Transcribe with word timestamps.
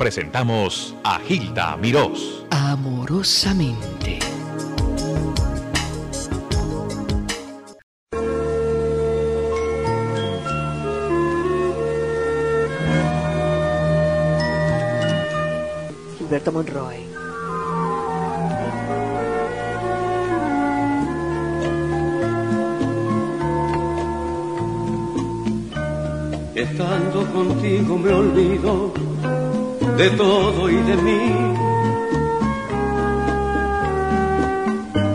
presentamos 0.00 0.96
a 1.04 1.18
Gilda 1.18 1.76
Mirós. 1.76 2.42
Amorosamente. 2.50 4.18
Gilberto 16.16 16.50
Monroy. 16.50 16.96
Estando 26.54 27.26
contigo 27.34 27.98
me 27.98 28.10
olvido 28.14 29.09
de 30.00 30.10
todo 30.12 30.70
y 30.70 30.76
de 30.90 30.96
mí. 31.06 31.24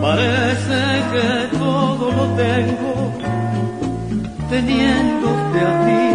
Parece 0.00 0.80
que 1.12 1.28
todo 1.58 2.04
lo 2.18 2.24
tengo 2.44 2.92
teniéndote 4.48 5.58
a 5.70 5.72
ti. 5.86 6.06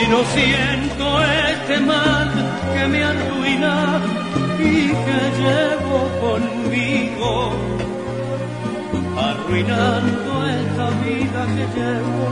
Y 0.00 0.02
no 0.12 0.20
siento 0.36 1.04
este 1.50 1.76
mal 1.92 2.30
que 2.72 2.82
me 2.92 3.00
arruina 3.12 3.74
y 4.70 4.74
que 5.04 5.20
llevo 5.42 5.98
conmigo, 6.24 7.30
arruinando 9.28 10.30
esta 10.58 10.86
vida 11.04 11.40
que 11.56 11.64
llevo 11.76 12.28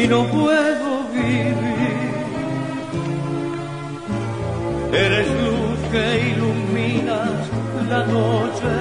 y 0.00 0.02
no 0.08 0.20
puedo 0.26 0.90
vivir. 1.14 1.71
Eres 4.92 5.26
luz 5.26 5.78
que 5.90 6.32
iluminas 6.32 7.48
la 7.88 8.04
noche 8.04 8.74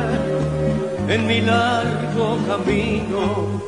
en 1.08 1.26
mi 1.26 1.40
largo 1.40 2.38
camino. 2.48 3.62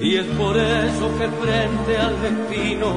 Y 0.00 0.16
es 0.16 0.26
por 0.38 0.56
eso 0.56 1.18
que 1.18 1.28
frente 1.42 1.98
al 1.98 2.14
destino 2.22 2.90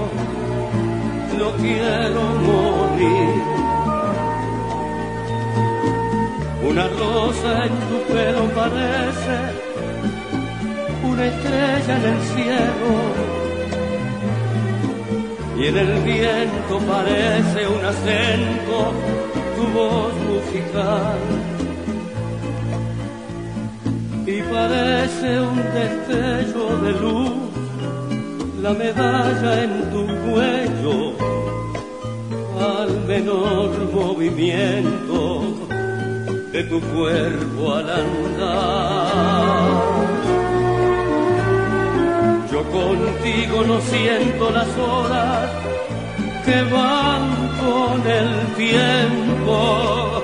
no 1.39 1.51
quiero 1.63 2.21
morir. 2.49 3.43
Una 6.69 6.87
rosa 6.89 7.65
en 7.65 7.75
tu 7.89 8.13
pelo 8.13 8.43
parece 8.53 9.37
una 11.03 11.25
estrella 11.25 11.97
en 11.97 12.05
el 12.13 12.21
cielo 12.33 13.36
y 15.59 15.65
en 15.65 15.77
el 15.77 16.01
viento 16.03 16.79
parece 16.87 17.67
un 17.67 17.83
acento 17.83 18.93
tu 19.55 19.63
voz 19.77 20.13
musical. 20.29 21.19
Y 24.25 24.41
parece 24.41 25.41
un 25.41 25.57
destello 25.73 26.77
de 26.83 26.91
luz 26.91 27.31
la 28.61 28.73
medalla 28.73 29.63
en 29.63 29.89
tu 29.91 30.05
cuello 30.29 31.13
al 32.59 32.91
menor 33.07 33.71
movimiento 33.93 35.43
de 36.51 36.63
tu 36.63 36.81
cuerpo 36.81 37.73
al 37.73 37.89
andar 37.89 39.96
contigo 42.87 43.63
no 43.63 43.81
siento 43.81 44.49
las 44.51 44.67
horas 44.77 45.49
que 46.45 46.61
van 46.75 47.23
con 47.63 47.99
el 48.19 48.29
tiempo, 48.55 50.23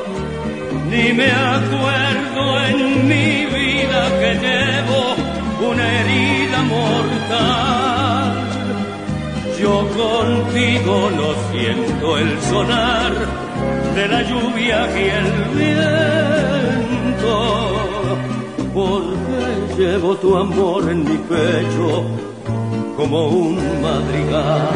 ni 0.90 1.12
me 1.14 1.30
acuerdo 1.32 2.44
en 2.70 3.08
mi 3.08 3.46
vida 3.58 4.02
que 4.20 4.32
llevo 4.46 5.02
una 5.70 5.86
herida 6.00 6.60
mortal. 6.76 8.34
Yo 9.60 9.76
contigo 10.02 10.96
no 11.20 11.30
siento 11.52 12.18
el 12.18 12.42
sonar 12.42 13.14
de 13.96 14.08
la 14.08 14.22
lluvia 14.24 14.80
y 15.00 15.04
el 15.20 15.30
viento 15.58 15.94
porque 18.74 19.38
llevo 19.78 20.16
tu 20.16 20.36
amor 20.36 20.90
en 20.90 21.04
mi 21.04 21.18
pecho 21.18 22.33
como 22.96 23.28
un 23.28 23.82
madrigal. 23.82 24.70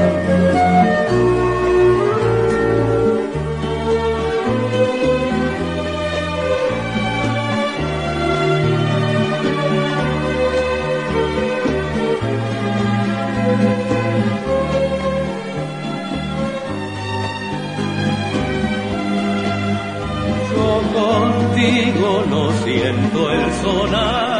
Yo 20.51 20.81
contigo 20.93 22.25
no 22.29 22.51
siento 22.63 23.31
el 23.31 23.53
sonar 23.61 24.36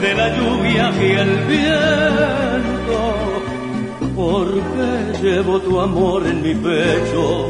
de 0.00 0.14
la 0.14 0.28
lluvia 0.36 0.92
y 1.00 1.12
el 1.12 1.38
viento, 1.46 3.00
porque 4.14 5.18
llevo 5.22 5.60
tu 5.60 5.80
amor 5.80 6.26
en 6.26 6.42
mi 6.42 6.54
pecho 6.54 7.48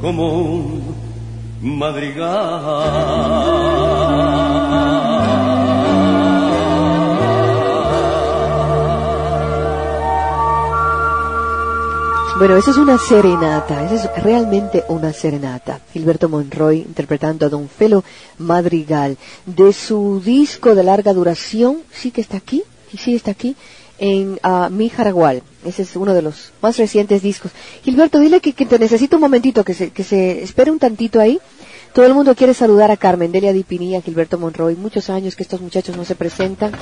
como 0.00 0.32
un 0.32 0.82
madrigal. 1.62 2.32
Bueno, 12.38 12.56
esa 12.56 12.70
es 12.70 12.76
una 12.78 12.98
serenata, 12.98 13.84
esa 13.84 13.94
es 13.94 14.22
realmente 14.22 14.84
una 14.88 15.12
serenata. 15.12 15.80
Gilberto 15.92 16.28
Monroy 16.28 16.78
interpretando 16.78 17.46
a 17.46 17.48
Don 17.48 17.68
Felo 17.68 18.02
Madrigal 18.38 19.16
de 19.46 19.72
su 19.72 20.20
disco 20.24 20.74
de 20.74 20.82
larga 20.82 21.12
duración, 21.12 21.82
sí 21.92 22.10
que 22.10 22.20
está 22.20 22.38
aquí, 22.38 22.62
sí 22.98 23.14
está 23.14 23.30
aquí, 23.32 23.54
en 23.98 24.40
uh, 24.42 24.70
Mi 24.70 24.88
Jaragual. 24.88 25.42
Ese 25.64 25.82
es 25.82 25.94
uno 25.94 26.14
de 26.14 26.22
los 26.22 26.52
más 26.62 26.78
recientes 26.78 27.22
discos. 27.22 27.52
Gilberto, 27.84 28.18
dile 28.18 28.40
que, 28.40 28.54
que 28.54 28.66
te 28.66 28.78
necesito 28.78 29.16
un 29.16 29.22
momentito, 29.22 29.62
que 29.64 29.74
se, 29.74 29.90
que 29.90 30.02
se 30.02 30.42
espere 30.42 30.70
un 30.70 30.78
tantito 30.78 31.20
ahí. 31.20 31.38
Todo 31.92 32.06
el 32.06 32.14
mundo 32.14 32.34
quiere 32.34 32.54
saludar 32.54 32.90
a 32.90 32.96
Carmen 32.96 33.30
Delia 33.30 33.52
Dipinía, 33.52 34.00
Gilberto 34.00 34.38
Monroy. 34.38 34.74
Muchos 34.74 35.10
años 35.10 35.36
que 35.36 35.42
estos 35.42 35.60
muchachos 35.60 35.96
no 35.96 36.04
se 36.06 36.14
presentan. 36.14 36.72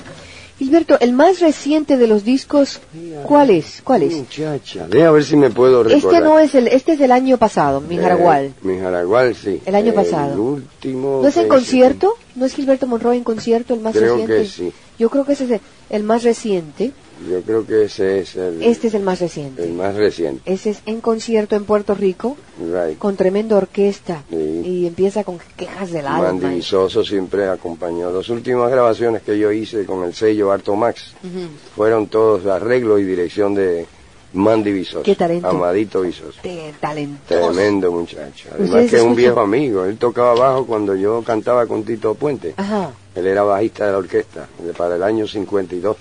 Gilberto, 0.61 1.01
el 1.01 1.15
más 1.15 1.41
reciente 1.41 1.97
de 1.97 2.07
los 2.07 2.23
discos, 2.23 2.81
¿cuál 3.25 3.49
es? 3.49 3.81
¿Cuál 3.83 4.03
es? 4.03 4.13
Muchacha, 4.13 4.87
déjame 4.89 5.13
ver 5.13 5.25
si 5.25 5.35
me 5.35 5.49
puedo 5.49 5.83
recordar. 5.83 6.13
Este 6.15 6.21
no 6.23 6.39
es 6.39 6.55
el, 6.55 6.69
este 6.69 6.93
es 6.93 6.99
del 6.99 7.13
año 7.13 7.39
pasado, 7.39 7.81
Mi 7.81 7.97
Jaragual. 7.97 8.45
Eh, 8.45 8.53
mi 8.61 8.79
Jaragual, 8.79 9.35
sí. 9.35 9.59
El 9.65 9.75
año 9.75 9.95
pasado. 9.95 10.35
El 10.35 10.39
último. 10.39 11.21
¿No 11.23 11.29
es 11.29 11.37
en 11.39 11.49
concierto? 11.49 12.15
¿No 12.35 12.45
es 12.45 12.53
Gilberto 12.53 12.87
Monroy 12.87 13.17
en 13.17 13.25
concierto 13.25 13.73
el 13.73 13.81
más 13.81 13.97
Creo 13.97 14.17
reciente? 14.19 14.37
que 14.43 14.49
sí. 14.49 14.73
Yo 14.99 15.09
creo 15.09 15.25
que 15.25 15.33
ese 15.33 15.45
es 15.45 15.51
el, 15.53 15.61
el 15.89 16.03
más 16.03 16.25
reciente. 16.25 16.93
Yo 17.29 17.43
creo 17.43 17.67
que 17.67 17.85
ese 17.85 18.21
es 18.21 18.37
el, 18.37 18.63
Este 18.63 18.87
es 18.89 18.95
el 18.95 19.03
más 19.03 19.21
reciente. 19.21 19.63
el 19.65 19.73
más 19.75 19.95
reciente. 19.95 20.41
Ese 20.51 20.71
es 20.71 20.83
en 20.87 21.01
concierto 21.01 21.55
en 21.57 21.65
Puerto 21.65 21.95
Rico, 21.95 22.37
Right. 22.59 22.99
con 22.99 23.17
tremenda 23.17 23.57
orquesta. 23.57 24.23
Sí. 24.31 24.37
Y 24.65 24.87
empieza 24.87 25.23
con 25.25 25.39
quejas 25.57 25.91
del 25.93 26.07
alma. 26.07 26.33
Mandy 26.33 26.57
Visoso 26.57 27.05
siempre 27.05 27.49
acompañó. 27.49 28.11
Las 28.11 28.29
últimas 28.31 28.71
grabaciones 28.71 29.23
que 29.23 29.39
yo 29.39 29.53
hice 29.53 29.85
con 29.85 30.05
el 30.05 30.15
sello 30.15 30.51
Arto 30.51 30.75
Max 30.77 31.13
Ujú. 31.23 31.47
fueron 31.77 32.07
todos 32.07 32.47
arreglo 32.47 32.99
y 32.99 33.05
dirección 33.05 33.55
de 33.55 33.87
Mandy 34.33 34.73
Visoso. 34.73 35.03
Qué 35.03 35.17
talento. 35.17 35.49
Amadito 35.49 36.03
Visoso. 36.03 36.39
Te- 36.41 36.73
talentoso. 36.81 37.53
Tremendo 37.53 37.91
muchacho. 37.93 38.49
Además 38.53 38.69
Ustedes 38.69 38.91
que 38.91 38.97
es 38.97 39.03
un 39.03 39.09
escuchan- 39.09 39.17
viejo 39.17 39.41
amigo. 39.41 39.85
Él 39.85 39.97
tocaba 39.99 40.35
bajo 40.35 40.65
cuando 40.67 40.95
yo 40.95 41.23
cantaba 41.23 41.67
con 41.67 41.83
Tito 41.85 42.15
Puente. 42.15 42.55
Ajá. 42.57 42.93
Él 43.15 43.27
era 43.27 43.43
bajista 43.43 43.87
de 43.87 43.93
la 43.93 43.99
orquesta 43.99 44.47
para 44.77 44.95
el 44.95 45.03
año 45.03 45.27
52. 45.27 45.97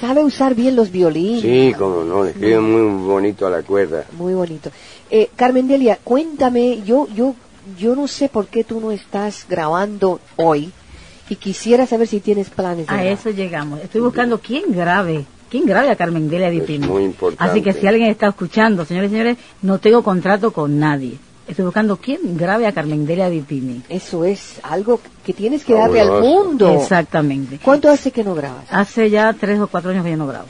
Sabe 0.00 0.22
usar 0.24 0.54
bien 0.54 0.76
los 0.76 0.90
violines. 0.90 1.40
Sí, 1.42 1.72
como 1.78 2.04
no, 2.04 2.24
escribe 2.26 2.60
muy 2.60 3.04
bonito 3.06 3.46
a 3.46 3.50
la 3.50 3.62
cuerda. 3.62 4.04
Muy 4.12 4.34
bonito. 4.34 4.70
Eh, 5.10 5.30
Carmen 5.36 5.66
Delia, 5.68 5.98
cuéntame, 6.04 6.82
yo, 6.84 7.08
yo, 7.14 7.34
yo 7.78 7.96
no 7.96 8.06
sé 8.06 8.28
por 8.28 8.46
qué 8.48 8.62
tú 8.64 8.80
no 8.80 8.90
estás 8.90 9.46
grabando 9.48 10.20
hoy 10.36 10.70
y 11.30 11.36
quisiera 11.36 11.86
saber 11.86 12.08
si 12.08 12.20
tienes 12.20 12.50
planes 12.50 12.86
de 12.86 12.92
A 12.92 12.96
grabar. 12.96 13.12
eso 13.12 13.30
llegamos. 13.30 13.80
Estoy 13.80 14.02
buscando 14.02 14.38
quién 14.38 14.64
grabe. 14.72 15.24
¿Quién 15.48 15.64
grabe 15.64 15.90
a 15.90 15.96
Carmen 15.96 16.28
Delia 16.28 16.50
Di 16.50 16.58
Es 16.58 16.64
Pino? 16.64 16.88
muy 16.88 17.04
importante. 17.04 17.50
Así 17.50 17.62
que 17.62 17.72
si 17.72 17.86
alguien 17.86 18.10
está 18.10 18.26
escuchando, 18.28 18.84
señores 18.84 19.10
y 19.10 19.12
señores, 19.12 19.36
no 19.62 19.78
tengo 19.78 20.02
contrato 20.02 20.52
con 20.52 20.78
nadie. 20.78 21.18
Estoy 21.48 21.64
buscando 21.64 21.96
quién 21.96 22.36
grabe 22.36 22.66
a 22.66 22.72
Carmen 22.72 23.06
Delia. 23.06 23.30
Eso 23.88 24.24
es 24.24 24.58
algo 24.64 25.00
que 25.24 25.32
tienes 25.32 25.64
que 25.64 25.74
darle 25.74 26.00
al 26.00 26.20
mundo. 26.20 26.74
Exactamente. 26.74 27.60
¿Cuánto 27.62 27.88
hace 27.88 28.10
que 28.10 28.24
no 28.24 28.34
grabas? 28.34 28.64
Hace 28.70 29.10
ya 29.10 29.32
tres 29.32 29.60
o 29.60 29.68
cuatro 29.68 29.90
años 29.90 30.04
que 30.04 30.10
yo 30.10 30.16
no 30.16 30.26
grabo. 30.26 30.46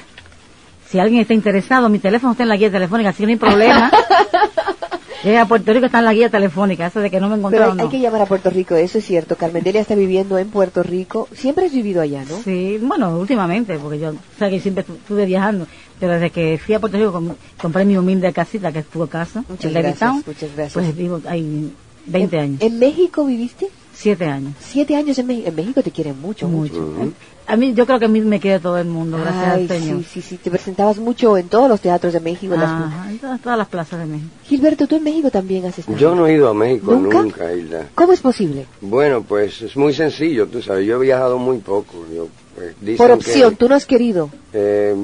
Si 0.89 0.99
alguien 0.99 1.21
está 1.21 1.35
interesado, 1.35 1.89
mi 1.89 1.99
teléfono 1.99 2.33
está 2.33 2.45
en 2.45 2.49
la 2.49 2.57
guía 2.57 2.71
telefónica, 2.71 3.11
así 3.11 3.19
que 3.19 3.27
no 3.27 3.31
hay 3.33 3.37
problema. 3.37 3.91
Llega 5.25 5.43
a 5.43 5.49
Puerto 5.49 5.73
Rico, 5.73 5.87
está 5.87 5.99
en 5.99 6.05
la 6.05 6.13
guía 6.15 6.31
telefónica, 6.31 6.87
eso 6.87 7.01
de 7.01 7.11
que 7.11 7.19
no 7.21 7.29
me 7.29 7.35
Pero 7.37 7.39
encontraron. 7.49 7.73
hay, 7.79 7.81
hay 7.81 7.85
no. 7.87 7.91
que 7.91 8.01
llamar 8.01 8.23
a 8.23 8.27
Puerto 8.27 8.51
Rico, 8.51 8.75
eso 8.77 8.99
es 8.99 9.05
cierto. 9.05 9.37
Carmen 9.37 9.63
Delia 9.65 9.81
está 9.81 9.95
viviendo 9.95 10.39
en 10.39 10.49
Puerto 10.51 10.83
Rico. 10.83 11.29
Siempre 11.35 11.67
has 11.67 11.73
vivido 11.73 12.01
allá, 12.03 12.25
¿no? 12.29 12.37
Sí, 12.43 12.79
bueno, 12.81 13.19
últimamente, 13.19 13.79
porque 13.79 13.99
yo, 13.99 14.11
o 14.11 14.39
sea, 14.39 14.51
que 14.51 14.61
siempre 14.61 14.85
estu- 14.87 14.95
estuve 14.97 15.25
viajando, 15.27 15.67
pero 15.99 16.13
desde 16.13 16.31
que 16.31 16.61
fui 16.65 16.75
a 16.75 16.81
Puerto 16.81 16.99
Rico 16.99 17.13
com- 17.13 17.35
compré 17.61 17.85
mi 17.85 17.97
humilde 17.97 18.33
casita, 18.33 18.71
que 18.73 18.81
es 18.81 18.87
tu 18.87 19.07
casa, 19.09 19.45
Muchas 19.49 19.65
el 19.65 19.73
gracias, 19.83 20.13
muchas 20.27 20.51
gracias. 20.55 20.73
Pues 20.75 20.97
vivo, 20.97 21.21
hay 21.27 21.73
20 22.07 22.37
¿En, 22.37 22.43
años, 22.43 22.61
¿En 22.63 22.79
México 22.79 23.25
viviste? 23.25 23.69
Siete 23.97 24.27
años, 24.27 24.53
Siete 24.61 24.95
años 24.95 25.19
en 25.19 25.27
México. 25.27 25.49
En 25.49 25.55
México 25.57 25.83
te 25.83 25.91
quieren 25.91 26.21
mucho, 26.21 26.49
mucho. 26.49 26.75
mucho. 26.81 27.13
A 27.49 27.57
mí, 27.57 27.73
yo 27.75 27.87
creo 27.87 27.99
que 28.01 28.05
a 28.07 28.09
mí 28.09 28.21
me 28.21 28.41
quiere 28.41 28.59
todo 28.61 28.77
el 28.77 28.89
mundo, 28.89 29.19
gracias 29.19 29.45
Ay, 29.45 29.63
al 29.63 29.69
Señor. 29.69 30.03
sí, 30.03 30.21
sí, 30.21 30.23
sí. 30.23 30.37
Te 30.37 30.51
presentabas 30.51 30.99
mucho 30.99 31.37
en 31.39 31.49
todos 31.49 31.69
los 31.69 31.81
teatros 31.81 32.13
de 32.13 32.19
México. 32.21 32.55
en 32.55 32.61
las- 32.61 32.71
Ajá, 32.71 33.11
en 33.11 33.19
todas, 33.21 33.41
todas 33.41 33.57
las 33.59 33.69
plazas 33.69 34.01
de 34.01 34.07
México. 34.07 34.31
Gilberto, 34.45 34.87
tú 34.89 34.97
en 34.97 35.05
México 35.05 35.31
también 35.31 35.65
has 35.65 35.79
estado. 35.79 35.97
Yo 35.97 36.15
no 36.17 36.27
he 36.27 36.35
ido 36.35 36.49
a 36.49 36.55
México 36.55 36.93
¿Nunca? 36.95 37.23
nunca, 37.23 37.53
Hilda. 37.53 37.87
¿Cómo 37.95 38.13
es 38.13 38.21
posible? 38.21 38.67
Bueno, 38.81 39.23
pues 39.23 39.63
es 39.63 39.77
muy 39.77 39.95
sencillo, 39.95 40.47
tú 40.49 40.61
sabes, 40.61 40.87
yo 40.87 40.97
he 40.97 41.05
viajado 41.05 41.39
muy 41.39 41.59
poco. 41.59 42.05
Yo, 42.15 42.27
pues, 42.57 42.75
dicen 42.81 42.97
Por 42.97 43.07
que, 43.09 43.15
opción, 43.15 43.55
tú 43.57 43.69
no 43.69 43.77
has 43.77 43.87
querido. 43.87 44.29
eh, 44.53 44.97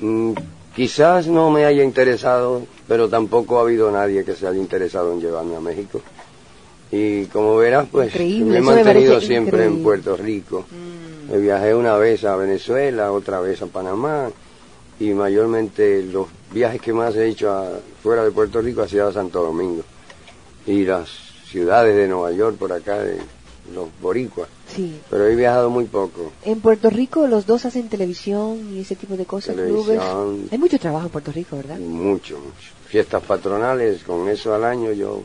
mm, 0.00 0.32
quizás 0.76 1.26
no 1.26 1.50
me 1.50 1.64
haya 1.64 1.82
interesado, 1.82 2.62
pero 2.86 3.08
tampoco 3.08 3.58
ha 3.58 3.62
habido 3.62 3.90
nadie 3.90 4.24
que 4.24 4.34
se 4.34 4.46
haya 4.46 4.58
interesado 4.58 5.12
en 5.12 5.20
llevarme 5.20 5.56
a 5.56 5.60
México. 5.60 6.00
Y 6.92 7.24
como 7.26 7.56
verás, 7.56 7.88
pues 7.90 8.08
Increíble, 8.08 8.44
me 8.50 8.56
he 8.58 8.60
me 8.60 8.66
mantenido 8.66 9.18
siempre 9.20 9.56
increíble. 9.64 9.70
Mm. 9.70 9.76
en 9.78 9.82
Puerto 9.82 10.16
Rico. 10.16 10.64
Me 11.30 11.38
viajé 11.38 11.74
una 11.74 11.96
vez 11.96 12.22
a 12.24 12.36
Venezuela, 12.36 13.10
otra 13.12 13.40
vez 13.40 13.62
a 13.62 13.66
Panamá 13.66 14.28
y 15.00 15.10
mayormente 15.14 16.02
los 16.02 16.26
viajes 16.52 16.80
que 16.82 16.92
más 16.92 17.16
he 17.16 17.28
hecho 17.28 17.50
a- 17.50 17.70
fuera 18.02 18.22
de 18.24 18.30
Puerto 18.30 18.60
Rico 18.60 18.82
ha 18.82 18.88
sido 18.88 19.08
a 19.08 19.12
Santo 19.12 19.42
Domingo 19.42 19.82
y 20.66 20.84
las 20.84 21.08
ciudades 21.50 21.96
de 21.96 22.06
Nueva 22.08 22.30
York 22.32 22.56
por 22.56 22.72
acá, 22.72 22.98
de 22.98 23.16
los 23.74 23.88
boricuas. 24.02 24.48
Sí. 24.68 25.00
Pero 25.08 25.26
he 25.26 25.34
viajado 25.34 25.70
muy 25.70 25.84
poco. 25.84 26.32
En 26.44 26.60
Puerto 26.60 26.90
Rico 26.90 27.26
los 27.26 27.46
dos 27.46 27.64
hacen 27.64 27.88
televisión 27.88 28.58
y 28.74 28.80
ese 28.80 28.96
tipo 28.96 29.16
de 29.16 29.24
cosas, 29.24 29.54
clubes. 29.56 29.98
Hay 30.50 30.58
mucho 30.58 30.78
trabajo 30.78 31.06
en 31.06 31.12
Puerto 31.12 31.32
Rico, 31.32 31.56
¿verdad? 31.56 31.78
Mucho, 31.78 32.36
mucho. 32.38 32.72
Fiestas 32.86 33.22
patronales, 33.22 34.02
con 34.02 34.28
eso 34.28 34.54
al 34.54 34.64
año 34.64 34.92
yo 34.92 35.22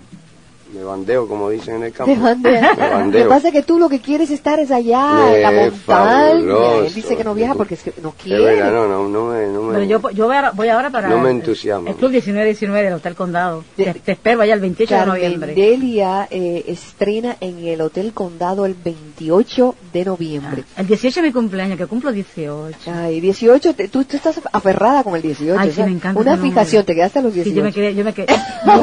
me 0.74 0.84
bandeo, 0.84 1.28
como 1.28 1.50
dicen 1.50 1.76
en 1.78 1.84
el 1.84 1.92
campo. 1.94 2.14
Me 2.16 2.18
Lo 2.36 2.42
que 2.42 2.76
bandeo. 2.78 3.30
pasa 3.30 3.48
es 3.48 3.54
que 3.54 3.64
tú 3.64 3.80
lo 3.80 3.88
que 3.90 4.00
quieres 4.00 4.30
estar 4.32 4.60
es 4.60 4.72
allá, 4.72 5.36
en 5.36 5.42
la 5.42 5.52
montaña. 5.52 5.72
fabuloso. 5.86 6.84
Él 6.86 6.94
dice 6.94 7.16
que 7.16 7.24
no 7.24 7.34
viaja 7.34 7.56
porque 7.56 7.76
es 7.76 7.84
que 7.84 7.94
no 8.02 8.12
quiere. 8.22 8.44
verdad, 8.44 8.72
no, 8.72 8.88
no, 8.88 9.08
no 9.10 9.26
me... 9.28 9.48
No 9.48 9.62
me 9.64 9.74
Pero 9.74 9.84
yo, 9.86 10.10
yo 10.12 10.26
voy, 10.28 10.36
ahora, 10.36 10.52
voy 10.52 10.70
ahora 10.70 10.90
para 10.90 11.08
No 11.10 11.18
me 11.20 11.30
el- 11.32 11.38
entusiasma. 11.38 11.90
el 11.90 11.96
Club 11.96 12.12
1919 12.12 12.84
del 12.86 12.94
Hotel 12.94 13.16
Condado. 13.16 13.64
De- 13.76 13.86
Te, 13.86 13.94
te 14.00 14.12
espero 14.14 14.42
allá 14.42 14.54
el 14.54 14.60
28 14.60 14.94
de 14.94 15.00
Carmen 15.00 15.16
noviembre. 15.16 15.54
Delia 15.56 16.28
eh, 16.30 16.64
estrena 16.68 17.38
en 17.40 17.66
el 17.66 17.82
Hotel 17.82 18.12
Condado 18.14 18.66
el 18.66 18.76
28 18.76 19.76
de 19.94 20.06
noviembre. 20.06 20.64
El 20.78 20.88
18 20.88 21.20
es 21.20 21.26
mi 21.26 21.32
cumpleaños, 21.32 21.78
que 21.78 21.86
cumplo 21.88 22.12
18. 22.12 22.76
Ay, 22.94 23.20
18, 23.22 23.74
te- 23.74 23.88
tú, 23.88 24.04
tú 24.04 24.18
estás 24.18 24.40
aferrada 24.52 25.04
con 25.04 25.16
el 25.16 25.22
18. 25.22 25.58
Ay, 25.60 25.68
o 25.70 25.72
sí, 25.72 25.76
sea, 25.78 25.86
me 25.86 25.92
encanta 25.94 26.20
Una 26.20 26.38
fijación, 26.38 26.84
te 26.86 26.94
quedaste 26.96 27.20
a 27.20 27.22
los 27.22 27.34
18. 27.34 27.50
Sí, 27.52 27.56
yo 27.58 27.64
me 27.64 27.72
quedé, 27.74 27.96
yo 27.96 28.04
me 28.04 28.14
quedé. 28.14 28.28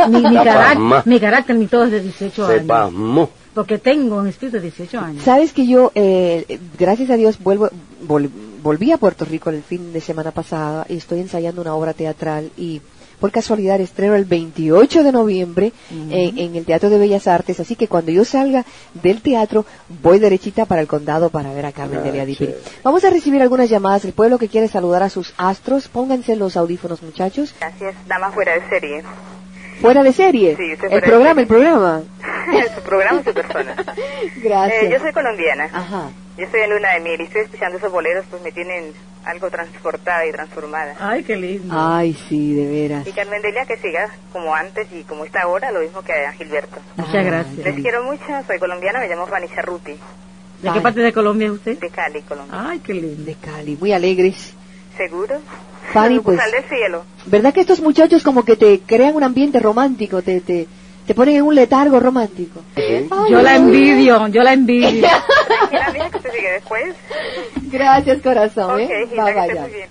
Mi, 0.08 0.20
mi, 0.20 0.28
mi 0.28 0.36
pasma. 0.36 1.02
mi 1.04 1.20
carácter, 1.20 1.56
mi 1.56 1.66
todo 1.74 1.84
es 1.86 1.90
de 1.92 2.00
18 2.00 2.46
Se 2.46 2.52
años. 2.54 2.66
pasmó. 2.66 3.30
Porque 3.54 3.78
tengo 3.78 4.16
un 4.16 4.26
espíritu 4.28 4.56
de 4.58 4.62
18 4.62 4.98
años. 5.00 5.24
Sabes 5.24 5.52
que 5.52 5.66
yo, 5.66 5.92
eh, 5.94 6.58
gracias 6.78 7.10
a 7.10 7.16
Dios, 7.16 7.38
vuelvo, 7.38 7.68
vol- 8.06 8.30
volví 8.62 8.90
a 8.92 8.96
Puerto 8.98 9.24
Rico 9.24 9.50
el 9.50 9.62
fin 9.62 9.92
de 9.92 10.00
semana 10.00 10.30
pasada 10.32 10.86
y 10.88 10.96
estoy 10.96 11.20
ensayando 11.20 11.60
una 11.60 11.74
obra 11.74 11.92
teatral 11.92 12.50
y 12.56 12.80
por 13.20 13.30
casualidad 13.30 13.80
estreno 13.80 14.16
el 14.16 14.24
28 14.24 15.02
de 15.04 15.12
noviembre 15.12 15.72
en, 16.10 16.36
en 16.36 16.56
el 16.56 16.64
Teatro 16.64 16.90
de 16.90 16.98
Bellas 16.98 17.26
Artes, 17.28 17.58
así 17.60 17.74
que 17.76 17.86
cuando 17.88 18.10
yo 18.10 18.24
salga 18.24 18.64
del 19.02 19.22
teatro 19.22 19.64
voy 20.02 20.18
derechita 20.18 20.66
para 20.66 20.80
el 20.82 20.88
condado 20.88 21.30
para 21.30 21.52
ver 21.54 21.64
a 21.64 21.72
Carmen 21.72 22.00
Ah, 22.00 22.02
Delia 22.02 22.26
Di 22.26 22.34
Piri. 22.34 22.50
chévere. 22.52 22.64
Vamos 22.82 23.04
a 23.04 23.10
recibir 23.10 23.40
algunas 23.40 23.70
llamadas. 23.70 24.04
El 24.04 24.12
pueblo 24.12 24.36
que 24.36 24.48
quiere 24.48 24.68
saludar 24.68 25.02
a 25.04 25.08
sus 25.10 25.32
astros, 25.38 25.88
pónganse 25.88 26.34
los 26.36 26.56
audífonos, 26.56 27.02
muchachos. 27.02 27.54
Así 27.60 27.84
es, 27.84 27.94
dama 28.08 28.30
fuera 28.32 28.54
de 28.54 28.68
serie. 28.68 29.02
Fuera 29.84 30.02
de 30.02 30.12
serie. 30.12 30.56
Sí, 30.56 30.72
usted 30.72 30.90
el 30.92 31.02
programa, 31.02 31.40
el 31.42 31.46
programa. 31.46 32.02
su 32.75 32.81
programa 32.82 33.20
y 33.20 33.25
su 33.25 33.34
persona. 33.34 33.75
Gracias. 34.42 34.82
Eh, 34.84 34.90
yo 34.90 34.98
soy 34.98 35.12
colombiana. 35.12 35.64
Ajá. 35.72 36.10
Yo 36.38 36.44
estoy 36.44 36.62
en 36.62 36.70
luna 36.70 36.94
de 36.94 37.00
miel 37.00 37.20
y 37.20 37.25
estoy 37.25 37.42
escuchando 37.42 37.76
esos 37.78 37.92
boleros, 37.92 38.25
pues 38.31 38.42
me 38.42 38.50
tienen 38.50 38.92
algo 39.25 39.50
transportada 39.50 40.26
y 40.26 40.32
transformada. 40.32 40.94
Ay, 40.98 41.22
qué 41.22 41.36
lindo. 41.36 41.75
Ay, 41.78 42.16
sí, 42.28 42.54
de 42.54 42.66
veras. 42.66 43.06
Y 43.06 43.12
Carmen 43.12 43.40
Delia 43.42 43.66
que 43.66 43.76
siga 43.76 44.08
como 44.32 44.54
antes 44.54 44.88
y 44.92 45.02
como 45.04 45.25
está 45.26 45.42
ahora, 45.42 45.70
lo 45.70 45.81
mismo 45.81 46.02
que 46.02 46.12
a 46.12 46.32
Gilberto. 46.32 46.76
Muchas 46.96 47.14
Ah, 47.14 47.22
gracias. 47.22 47.56
Les 47.58 47.75
quiero 47.76 48.02
mucho, 48.04 48.25
soy 48.46 48.58
colombiana, 48.58 49.00
me 49.00 49.08
llamo 49.08 49.26
Fanny 49.26 49.48
Charruti, 49.54 49.92
¿De 50.62 50.72
qué 50.72 50.81
parte 50.81 51.00
de 51.00 51.12
Colombia 51.12 51.46
es 51.48 51.52
usted? 51.52 51.78
de 51.78 51.90
Cali, 51.90 52.22
Colombia. 52.22 52.69
Ay, 52.70 52.78
qué 52.81 52.94
lindo. 52.94 53.22
De 53.22 53.34
Cali, 53.34 53.76
muy 53.78 53.92
alegres. 53.92 54.54
¿Seguro? 54.96 55.37
Fanny, 55.93 56.20
pues- 56.20 56.38
del 56.52 56.64
cielo. 56.64 57.05
¿Verdad 57.26 57.52
que 57.52 57.61
estos 57.61 57.81
muchachos 57.81 58.23
como 58.23 58.44
que 58.44 58.56
te 58.56 58.81
crean 58.81 59.14
un 59.14 59.23
ambiente 59.23 59.61
romántico, 59.61 60.23
te, 60.23 60.41
te, 60.41 60.67
te 61.06 61.14
ponen 61.14 61.37
en 61.37 61.43
un 61.43 61.55
letargo 61.55 62.00
romántico? 62.00 62.61
Ay, 62.76 63.08
Yo 63.31 63.43
la 63.43 63.56
envidio, 63.56 64.26
yo 64.29 64.43
la 64.43 64.52
envidio. 64.52 65.06
Tranquila, 65.70 66.11
que 66.11 66.20
se 66.20 66.31
sigue 66.31 66.52
después. 66.52 66.94
Gracias, 67.70 68.23
corazón. 68.23 68.81
¿eh? 68.81 69.08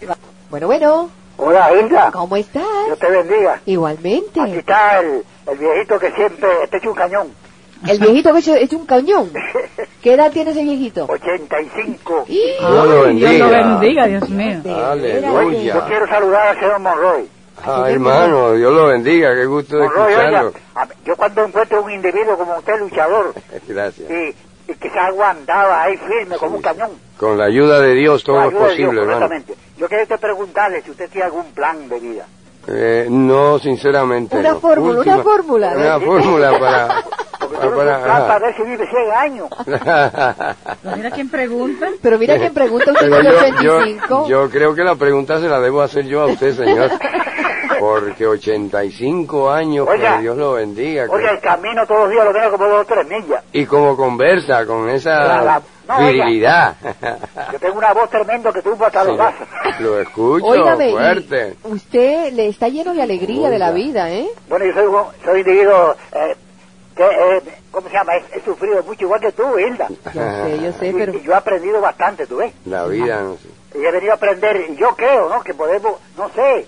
Va- 0.08 0.18
Bueno, 0.50 0.68
bueno, 0.68 1.10
Hola, 1.38 1.70
Hilda. 1.74 2.12
¿cómo 2.12 2.36
estás? 2.38 2.64
Dios 2.86 3.00
te 3.00 3.10
bendiga. 3.10 3.54
Aquí 3.56 3.72
Igualmente. 3.72 4.58
está 4.60 5.00
el, 5.00 5.24
el 5.52 5.58
viejito 5.58 6.00
que 6.00 6.12
siempre 6.12 6.48
está 6.64 6.78
hecho 6.78 6.90
un 6.92 6.96
cañón. 6.96 7.28
El 7.88 8.00
viejito 8.00 8.34
que 8.34 8.40
es 8.64 8.74
un 8.74 8.86
cañón. 8.86 9.32
¿Qué 10.02 10.14
edad 10.14 10.32
tiene 10.32 10.52
ese 10.52 10.64
viejito? 10.64 11.06
85. 11.10 12.26
¡Ih! 12.28 12.40
Dios 12.60 12.88
lo 12.88 13.04
Ay, 13.06 13.16
Dios 13.16 13.32
lo 13.40 13.48
bendiga. 13.48 13.48
bendiga, 13.48 14.08
Dios 14.08 14.30
mío. 14.30 14.62
Aleluya. 14.86 15.74
Yo 15.76 15.86
quiero 15.86 16.08
saludar 16.08 16.48
al 16.50 16.60
señor 16.60 16.80
Monroy. 16.80 17.30
Ah, 17.66 17.86
hermano, 17.90 18.54
Dios 18.54 18.74
lo 18.74 18.88
bendiga, 18.88 19.34
qué 19.36 19.46
gusto 19.46 19.78
de 19.78 19.84
Monroy, 19.84 20.14
oiga, 20.16 20.24
escucharlo. 20.42 20.54
a- 20.76 20.88
yo 21.06 21.16
cuando 21.16 21.46
encuentro 21.46 21.82
un 21.84 21.92
individuo 21.92 22.38
como 22.38 22.58
usted, 22.58 22.78
luchador, 22.80 23.34
Gracias. 23.68 24.10
y, 24.10 24.72
y 24.72 24.76
que 24.76 24.90
se 24.90 25.00
aguantaba 25.00 25.84
ahí 25.84 25.96
firme 25.98 26.36
como 26.38 26.58
un 26.58 26.62
cañón. 26.62 26.92
Con 27.18 27.38
la 27.38 27.46
ayuda 27.46 27.80
de 27.80 27.94
Dios 27.94 28.24
todo 28.24 28.40
es 28.44 28.52
de 28.52 28.58
Dios, 28.58 28.70
posible, 28.70 29.02
hermano. 29.02 29.30
Yo 29.78 29.88
quería 29.88 30.18
preguntarle 30.18 30.82
si 30.82 30.92
usted 30.92 31.10
tiene 31.10 31.26
algún 31.26 31.46
plan 31.54 31.88
de 31.88 32.00
vida. 32.00 32.26
Eh, 32.68 33.08
no, 33.10 33.60
sinceramente. 33.60 34.38
Una 34.38 34.54
no. 34.54 34.60
fórmula, 34.60 35.02
una 35.02 35.18
fórmula. 35.24 35.74
Una 35.76 36.00
fórmula 36.00 36.52
para. 36.60 36.88
Para, 37.54 37.72
plan 37.72 38.02
para 38.02 38.28
para- 38.28 38.40
ver 38.40 38.56
si 38.56 38.64
vive 38.64 38.88
100 38.88 39.12
años. 39.12 39.50
Mira 40.96 41.12
quién 41.12 41.30
pregunta. 41.30 41.88
Pero 42.02 42.18
mira 42.18 42.38
quién 42.38 42.54
pregunta, 42.54 42.92
usted 42.92 43.10
yo, 43.10 43.16
85. 43.78 44.08
yo, 44.08 44.28
yo 44.28 44.50
creo 44.50 44.74
que 44.76 44.84
la 44.84 44.96
pregunta 44.96 45.40
se 45.40 45.48
la 45.48 45.60
debo 45.60 45.82
hacer 45.82 46.06
yo 46.06 46.22
a 46.22 46.26
usted, 46.28 46.56
señor. 46.56 46.90
Porque 47.80 48.26
85 48.26 49.52
años, 49.52 49.88
Oiga. 49.88 50.16
que 50.16 50.22
Dios 50.22 50.38
lo 50.38 50.54
bendiga. 50.54 51.06
que- 51.06 51.12
Oye, 51.12 51.30
el 51.30 51.40
camino 51.42 51.86
todos 51.86 52.02
los 52.04 52.12
días 52.12 52.26
lo 52.26 52.32
tengo 52.34 52.52
como 52.52 52.66
dos 52.70 52.82
o 52.82 52.86
tres 52.86 53.08
millas. 53.08 53.44
Y 53.52 53.66
como 53.66 53.98
conversa 53.98 54.66
con 54.66 54.90
esa 54.90 55.12
La- 55.12 55.42
la- 55.44 55.62
no, 56.00 56.06
oiga. 56.08 56.24
virilidad. 56.26 56.76
Yo 57.52 57.60
tengo 57.60 57.78
una 57.78 57.94
voz 57.94 58.10
tremenda 58.10 58.52
que 58.52 58.62
tumba 58.62 58.88
hasta 58.88 59.04
los 59.04 59.14
Sí, 59.14 59.20
vasos. 59.20 59.48
lo 59.80 60.00
escucho 60.00 60.46
Óigame, 60.46 60.92
fuerte. 60.92 61.56
usted 61.64 62.34
le 62.34 62.48
está 62.50 62.68
lleno 62.70 62.94
de 62.94 63.02
alegría 63.02 63.50
de 63.50 63.60
la 63.60 63.72
vida, 63.72 64.10
¿eh? 64.12 64.28
Bueno, 64.50 64.66
yo 64.66 64.74
soy, 64.74 64.86
un- 64.86 65.24
soy 65.26 65.40
individuo 65.42 65.96
eh, 66.14 66.36
que, 66.96 67.04
eh, 67.04 67.42
¿cómo 67.72 67.88
se 67.88 67.94
llama? 67.96 68.14
He, 68.16 68.38
he 68.38 68.42
sufrido 68.44 68.84
mucho 68.84 69.06
igual 69.06 69.20
que 69.22 69.32
tú, 69.32 69.44
Hilda. 69.60 69.88
Yo 70.14 70.22
sé, 70.44 70.60
yo 70.62 70.74
sé, 70.74 70.88
Y- 70.88 70.94
pero... 70.94 71.14
y 71.14 71.22
yo 71.24 71.32
he 71.32 71.36
aprendido 71.36 71.82
bastante, 71.82 72.28
tú 72.28 72.38
ves. 72.38 72.54
La 72.66 72.86
vida, 72.86 73.22
no 73.24 73.36
sé. 73.38 73.48
Y 73.80 73.84
he 73.84 73.92
venido 73.92 74.12
a 74.12 74.16
aprender, 74.16 74.68
y 74.70 74.76
yo 74.76 74.96
creo, 74.96 75.30
¿no? 75.30 75.42
Que 75.42 75.54
podemos, 75.56 76.00
no 76.18 76.30
sé, 76.30 76.68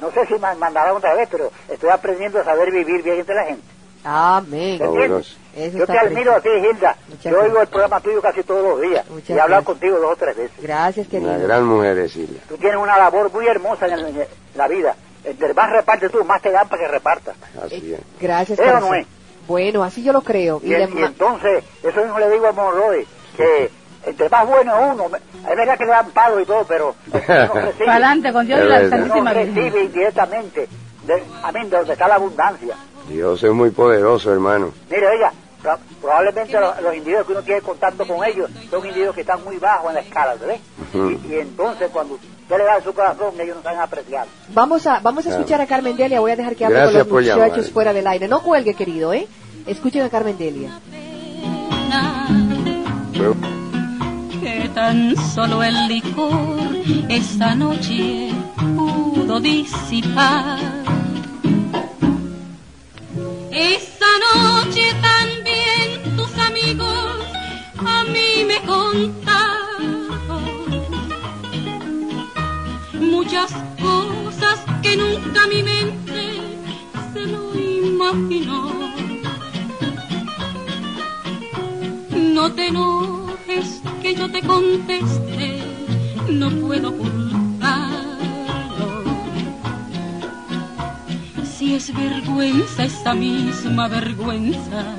no 0.00 0.10
sé 0.12 0.26
si 0.26 0.34
me 0.34 0.54
mandarán 0.54 0.96
otra 0.96 1.14
vez, 1.14 1.28
pero 1.30 1.50
estoy 1.68 1.90
aprendiendo 1.90 2.38
a 2.40 2.44
saber 2.44 2.70
vivir 2.70 3.02
bien 3.02 3.18
entre 3.20 3.34
la 3.34 3.44
gente. 3.46 3.62
Amén. 4.04 4.80
¿Entiendes? 4.82 5.36
Eso 5.56 5.78
Yo 5.78 5.86
te 5.86 5.98
admiro 5.98 6.34
a 6.34 6.40
ti, 6.40 6.48
Hilda. 6.48 6.96
Muchas 7.08 7.22
yo 7.24 7.30
oigo 7.30 7.40
gracias. 7.42 7.62
el 7.62 7.68
programa 7.68 8.00
tuyo 8.00 8.20
casi 8.22 8.42
todos 8.42 8.62
los 8.62 8.80
días. 8.80 9.08
Muchas 9.10 9.30
y 9.30 9.32
he 9.32 9.40
hablado 9.40 9.62
gracias. 9.62 9.66
contigo 9.66 9.98
dos 10.00 10.12
o 10.12 10.16
tres 10.16 10.36
veces. 10.36 10.56
Gracias, 10.60 11.06
querido. 11.08 11.30
Una 11.30 11.38
gran 11.42 11.64
mujer 11.64 11.98
es 11.98 12.12
Silvia. 12.12 12.40
Tú 12.48 12.56
tienes 12.56 12.76
una 12.78 12.98
labor 12.98 13.30
muy 13.32 13.46
hermosa 13.46 13.86
en, 13.86 13.92
el- 13.92 14.06
en 14.06 14.26
la 14.56 14.66
vida. 14.68 14.96
Entre 15.24 15.54
más 15.54 15.70
repartes 15.70 16.10
tú, 16.10 16.24
más 16.24 16.42
te 16.42 16.50
dan 16.50 16.68
para 16.68 16.82
que 16.82 16.88
repartas. 16.88 17.36
Así 17.64 17.94
es. 17.94 18.00
Gracias, 18.20 18.58
¿Es 18.58 18.64
o 18.64 18.68
no 18.68 18.72
corazón. 18.80 18.96
es? 18.96 19.06
Bueno, 19.46 19.84
así 19.84 20.02
yo 20.02 20.12
lo 20.12 20.22
creo. 20.22 20.60
Y, 20.62 20.74
entonces, 20.74 21.64
eso 21.82 22.00
mismo 22.02 22.18
le 22.18 22.30
digo 22.30 22.46
a 22.48 22.52
Monroy, 22.52 23.06
que 23.36 23.70
entre 24.06 24.28
más 24.28 24.46
bueno 24.46 24.74
es 24.76 24.92
uno, 24.94 25.06
es 25.16 25.56
verdad 25.56 25.78
que 25.78 25.84
le 25.84 25.90
dan 25.90 26.10
pago 26.10 26.40
y 26.40 26.44
todo, 26.44 26.64
pero 26.66 26.94
recibe, 27.12 27.84
Para 27.84 27.92
adelante 27.92 28.32
con 28.32 28.46
Dios 28.46 28.60
la 28.68 28.88
Santísima 28.88 29.32
recibe 29.32 29.84
indirectamente, 29.84 30.68
de, 31.06 31.22
a 31.42 31.52
mí, 31.52 31.60
de 31.68 31.76
donde 31.76 31.92
está 31.92 32.08
la 32.08 32.14
abundancia. 32.16 32.74
Dios 33.08 33.42
es 33.42 33.52
muy 33.52 33.70
poderoso, 33.70 34.32
hermano. 34.32 34.72
Mire, 34.90 35.06
oiga, 35.08 35.30
Pro- 35.30 35.43
probablemente 36.00 36.58
los, 36.60 36.80
los 36.82 36.94
individuos 36.94 37.26
que 37.26 37.32
uno 37.32 37.42
tiene 37.42 37.60
contacto 37.60 38.06
con 38.06 38.24
ellos 38.24 38.50
son 38.70 38.84
individuos 38.86 39.14
que 39.14 39.22
están 39.22 39.42
muy 39.44 39.56
bajos 39.56 39.88
en 39.88 39.94
la 39.94 40.00
escala, 40.00 40.34
¿ves? 40.34 40.60
Ujú. 40.94 41.10
y, 41.10 41.32
y 41.32 41.34
entonces 41.38 41.90
cuando 41.92 42.14
usted 42.14 42.58
le 42.58 42.64
da 42.64 42.80
su 42.82 42.92
corazón, 42.92 43.34
ellos 43.40 43.56
no 43.56 43.62
saben 43.62 43.80
apreciar. 43.80 44.26
Vamos 44.52 44.86
a, 44.86 45.00
vamos 45.00 45.26
a 45.26 45.30
escuchar 45.30 45.60
a 45.60 45.66
Carmen 45.66 45.96
Delia. 45.96 46.20
Voy 46.20 46.30
a 46.32 46.36
dejar 46.36 46.54
que 46.56 46.64
hable 46.66 46.76
Gracias 46.78 47.06
con 47.06 47.24
los 47.24 47.34
muchachos 47.36 47.56
llamar. 47.56 47.72
fuera 47.72 47.92
del 47.92 48.06
aire. 48.06 48.28
No 48.28 48.42
cuelgue, 48.42 48.74
querido, 48.74 49.12
¿eh? 49.14 49.26
Escuchen 49.66 50.02
a 50.02 50.10
Carmen 50.10 50.36
Delia. 50.36 50.78
Que 54.40 54.68
tan 54.74 55.16
solo 55.16 55.62
el 55.62 55.88
licor 55.88 56.76
esta 57.08 57.54
noche 57.54 58.30
pudo 58.76 59.40
disipar. 59.40 60.58
Esta 63.50 64.06
noche 64.34 64.82
conteste, 84.46 85.62
no 86.30 86.50
puedo 86.50 86.88
ocultarlo. 86.90 88.04
Si 91.44 91.74
es 91.74 91.92
vergüenza, 91.94 92.84
esta 92.84 93.14
misma 93.14 93.88
vergüenza 93.88 94.96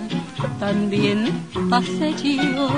también 0.59 1.47
pasé 1.69 2.13
yo. 2.21 2.69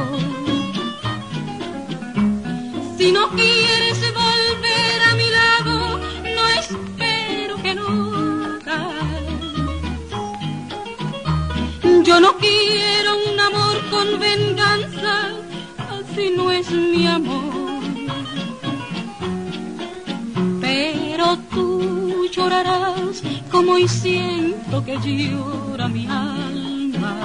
Si 2.97 3.11
no 3.11 3.29
quieres 3.29 3.99
volver 4.13 5.01
a 5.09 5.15
mi 5.15 5.29
lado, 5.29 5.99
no 6.35 6.47
espero 6.59 7.55
que 7.61 7.71
hagas. 7.71 8.97
Yo 12.03 12.19
no 12.19 12.37
quiero 12.37 13.11
un 13.31 13.39
amor 13.39 13.75
con 13.91 14.19
venganza, 14.19 14.86
como 23.57 23.71
hoy 23.71 23.87
siento 23.87 24.85
que 24.85 24.99
llora 24.99 25.87
mi 25.87 26.05
alma. 26.05 27.15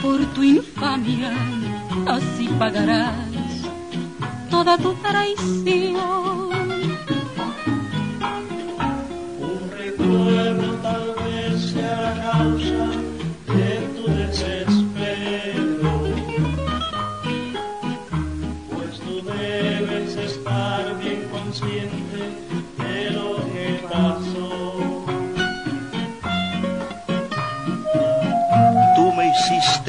Por 0.00 0.24
tu 0.32 0.42
infamia, 0.42 1.32
así 2.06 2.48
pagarás 2.58 3.12
toda 4.50 4.78
tu 4.78 4.94
traición. 4.94 6.17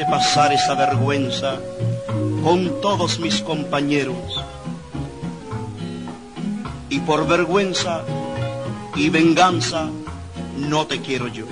Pasar 0.10 0.52
esa 0.52 0.74
vergüenza 0.74 1.60
con 2.44 2.82
todos 2.82 3.20
mis 3.20 3.42
compañeros. 3.42 4.18
Y 6.90 7.00
por 7.02 7.28
vergüenza 7.28 8.04
y 8.96 9.10
venganza 9.10 9.90
no 10.58 10.88
te 10.88 11.02
quiero 11.02 11.28
yo. 11.28 11.46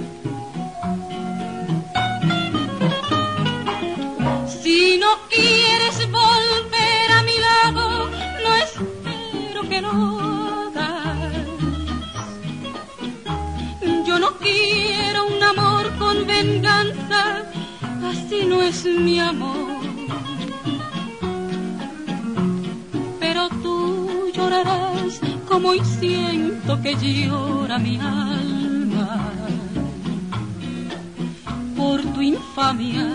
Si 4.63 4.97
no 4.97 5.07
quieres 5.29 6.11
volver 6.11 7.11
a 7.11 7.23
mi 7.23 7.37
lado, 7.37 8.09
no 8.09 8.55
espero 8.55 9.69
que 9.69 9.81
lo 9.81 9.91
hagas. 9.91 11.33
Yo 14.05 14.19
no 14.19 14.37
quiero 14.37 14.76
no 18.57 18.63
es 18.63 18.85
mi 18.85 19.19
amor. 19.19 19.81
Pero 23.19 23.49
tú 23.61 24.31
llorarás 24.33 25.19
como 25.47 25.69
hoy 25.69 25.81
siento 25.99 26.81
que 26.81 26.95
llora 26.95 27.77
mi 27.77 27.99
alma 27.99 29.31
por 31.75 32.01
tu 32.13 32.21
infamia, 32.21 33.07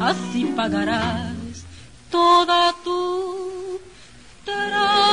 así 0.00 0.44
pagarás 0.56 1.64
toda 2.10 2.74
tu 2.84 3.80
traición. 4.44 5.06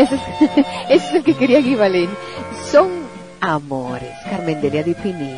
Ese 0.00 0.18
es, 0.88 1.12
el 1.12 1.22
que 1.22 1.34
quería 1.34 1.60
Guibalén. 1.60 2.08
Son 2.70 2.88
amores. 3.40 4.14
Carmen 4.24 4.58
Delia 4.58 4.82
Di 4.82 4.94
Pini. 4.94 5.36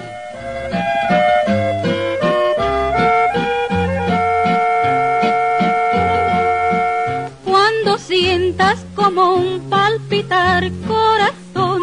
Cuando 7.44 7.98
sientas 7.98 8.84
como 8.94 9.34
un 9.34 9.68
palpitar 9.68 10.70
corazón, 10.86 11.82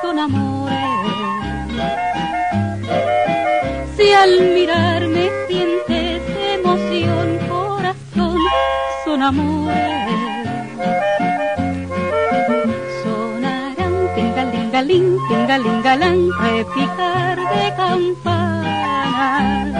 son 0.00 0.18
amores. 0.18 0.76
Si 3.94 4.10
al 4.10 4.40
mirarme 4.54 5.30
sientes 5.48 6.22
emoción, 6.54 7.38
corazón, 7.50 8.38
son 9.04 9.22
amores. 9.22 10.05
Tingalingaling, 14.76 15.16
tingalingalán, 15.28 16.18
repicar 16.42 17.38
de 17.38 17.66
campanas 17.76 19.72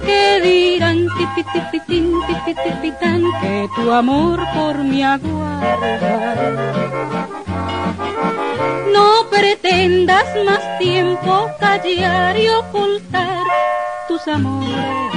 que 0.00 0.40
dirán 0.40 1.06
tipi 1.18 1.42
tipi 1.52 1.78
tin, 1.86 2.06
tipi 2.26 2.52
tipi 2.54 2.90
tan, 3.00 3.22
que 3.42 3.68
tu 3.76 3.92
amor 3.92 4.40
por 4.54 4.78
mi 4.78 5.02
aguarda. 5.02 6.46
No 8.94 9.28
pretendas 9.28 10.28
más 10.46 10.78
tiempo 10.78 11.50
callar 11.60 12.38
y 12.38 12.48
ocultar 12.48 13.44
tus 14.08 14.26
amores. 14.26 15.12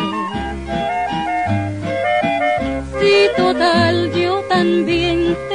Si 2.99 3.29
total 3.37 4.11
yo 4.11 4.41
también 4.49 5.37
te 5.47 5.52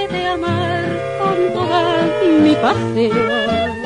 pasión 2.63 3.79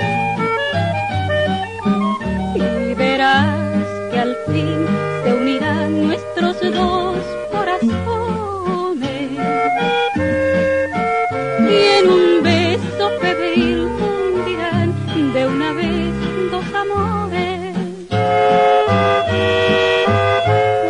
y 2.54 2.94
verás 2.94 3.86
que 4.10 4.18
al 4.18 4.36
fin 4.46 4.86
se 5.24 5.32
unirán 5.32 6.06
nuestros 6.06 6.60
dos 6.60 7.16
corazones 7.50 9.02
y 11.70 11.74
en 11.98 12.10
un 12.10 12.42
beso 12.42 13.10
febril 13.20 13.88
fundirán 13.98 15.32
de 15.32 15.46
una 15.46 15.72
vez 15.72 16.14
dos 16.50 16.64
amores. 16.74 17.76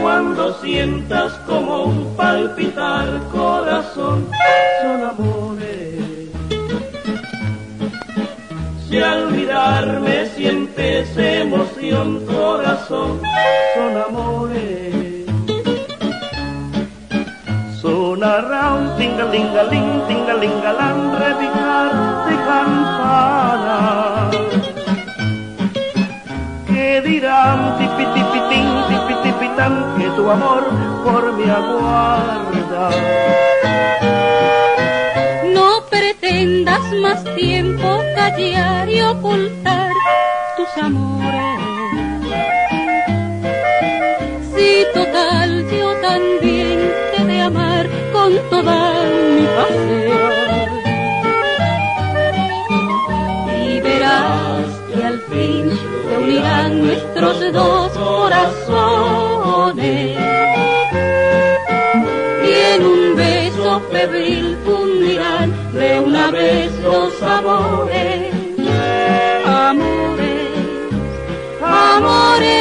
Cuando 0.01 0.55
sientas 0.61 1.33
como 1.47 1.85
un 1.85 2.17
palpitar 2.17 3.21
corazón, 3.33 4.29
son 4.83 5.05
amores. 5.05 5.42
Mirarme 9.53 10.27
sientes 10.35 11.15
emoción, 11.15 12.25
corazón, 12.25 13.21
son 13.75 13.97
amores. 14.09 15.27
Sonará 17.79 18.73
un 18.73 18.97
tingalingaling, 18.97 20.07
tingalingalán, 20.09 21.19
repicar 21.19 21.93
de 22.27 22.37
campana. 22.49 24.31
Que 26.69 27.03
dirán 27.03 27.77
tipi 27.77 28.05
tipi 28.15 28.41
tin, 28.49 28.69
tipi 28.89 29.15
tipi 29.23 29.49
tan, 29.55 29.75
que 29.99 30.09
tu 30.17 30.31
amor 30.31 30.65
por 31.05 31.33
mi 31.35 31.51
aguarda. 31.51 32.89
Más 37.13 37.25
tiempo 37.35 38.01
callar 38.17 38.89
y 38.89 39.03
ocultar 39.03 39.93
tus 40.57 40.83
amores. 40.83 41.61
Si 44.55 44.87
total 44.95 45.51
yo 45.71 45.95
también 45.97 46.91
te 47.15 47.25
de 47.27 47.43
amar 47.43 47.87
con 48.15 48.33
toda 48.49 49.05
mi 49.37 49.45
pasión. 49.59 50.71
Y 53.63 53.81
verás 53.81 54.65
que 54.89 55.05
al 55.05 55.21
fin 55.21 55.65
se 56.09 56.17
unirán 56.17 56.71
nuestros 56.87 57.53
dos 57.53 57.93
corazones. 57.93 59.77
Y 62.49 62.53
en 62.75 62.81
un 62.87 63.17
beso 63.17 63.83
febril 63.91 64.57
vez 66.33 66.73
los 66.81 67.23
amores. 67.23 68.35
Amores, 69.45 70.49
amores. 71.61 72.53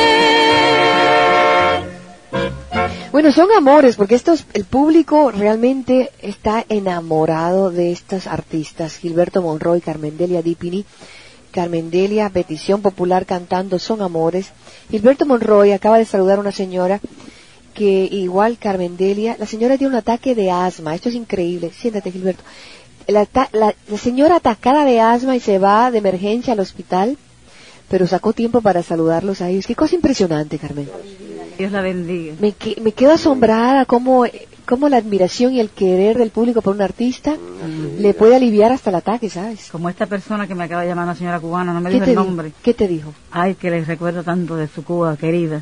Bueno, 3.11 3.31
son 3.31 3.51
amores, 3.55 3.95
porque 3.95 4.15
estos, 4.15 4.45
el 4.53 4.65
público 4.65 5.31
realmente 5.31 6.11
está 6.21 6.65
enamorado 6.67 7.71
de 7.71 7.91
estos 7.91 8.27
artistas. 8.27 8.97
Gilberto 8.97 9.41
Monroy, 9.41 9.79
Carmendelia 9.79 10.41
Dipini, 10.41 10.85
Carmendelia, 11.51 12.29
petición 12.29 12.81
popular 12.81 13.25
cantando 13.25 13.79
Son 13.79 14.01
Amores. 14.01 14.51
Gilberto 14.89 15.25
Monroy 15.25 15.71
acaba 15.71 15.97
de 15.97 16.05
saludar 16.05 16.37
a 16.37 16.41
una 16.41 16.51
señora 16.51 16.99
que 17.73 18.09
igual 18.11 18.57
Carmendelia, 18.57 19.37
la 19.39 19.45
señora 19.45 19.77
tiene 19.77 19.93
un 19.93 19.97
ataque 19.97 20.35
de 20.35 20.51
asma, 20.51 20.93
esto 20.93 21.07
es 21.07 21.15
increíble. 21.15 21.71
Siéntate, 21.73 22.11
Gilberto. 22.11 22.43
La, 23.07 23.27
la- 23.51 23.75
la 23.87 23.97
señora 23.97 24.37
atacada 24.37 24.85
de 24.85 24.99
asma 24.99 25.35
y 25.35 25.39
se 25.39 25.59
va 25.59 25.91
de 25.91 25.97
emergencia 25.97 26.53
al 26.53 26.59
hospital, 26.59 27.17
pero 27.89 28.07
sacó 28.07 28.33
tiempo 28.33 28.61
para 28.61 28.83
saludarlos 28.83 29.41
a 29.41 29.49
ellos. 29.49 29.65
Qué 29.67 29.75
cosa 29.75 29.95
impresionante, 29.95 30.57
Carmen. 30.59 30.89
Dios 31.57 31.71
la 31.71 31.81
bendiga. 31.81 32.35
Me, 32.39 32.53
que- 32.53 32.79
me 32.81 32.91
quedo 32.93 33.11
asombrada 33.11 33.85
cómo, 33.85 34.25
cómo 34.65 34.87
la 34.89 34.97
admiración 34.97 35.53
y 35.53 35.59
el 35.59 35.69
querer 35.69 36.17
del 36.17 36.29
público 36.31 36.61
por 36.61 36.73
un 36.73 36.81
artista 36.81 37.35
le 37.99 38.13
puede 38.13 38.35
aliviar 38.35 38.71
hasta 38.71 38.89
el 38.89 38.95
ataque, 38.95 39.29
¿sabes? 39.29 39.69
Como 39.69 39.89
esta 39.89 40.05
persona 40.05 40.47
que 40.47 40.55
me 40.55 40.63
acaba 40.63 40.81
de 40.83 40.87
llamar, 40.87 41.03
una 41.05 41.15
señora 41.15 41.39
cubana, 41.39 41.73
no 41.73 41.81
me 41.81 41.89
¿Qué 41.89 41.95
dijo 41.95 42.05
el 42.05 42.09
di- 42.11 42.15
nombre. 42.15 42.51
¿Qué 42.63 42.73
te 42.73 42.87
dijo? 42.87 43.13
Ay, 43.31 43.55
que 43.55 43.69
les 43.69 43.85
recuerdo 43.87 44.23
tanto 44.23 44.55
de 44.55 44.67
su 44.67 44.83
Cuba 44.83 45.15
querida. 45.17 45.61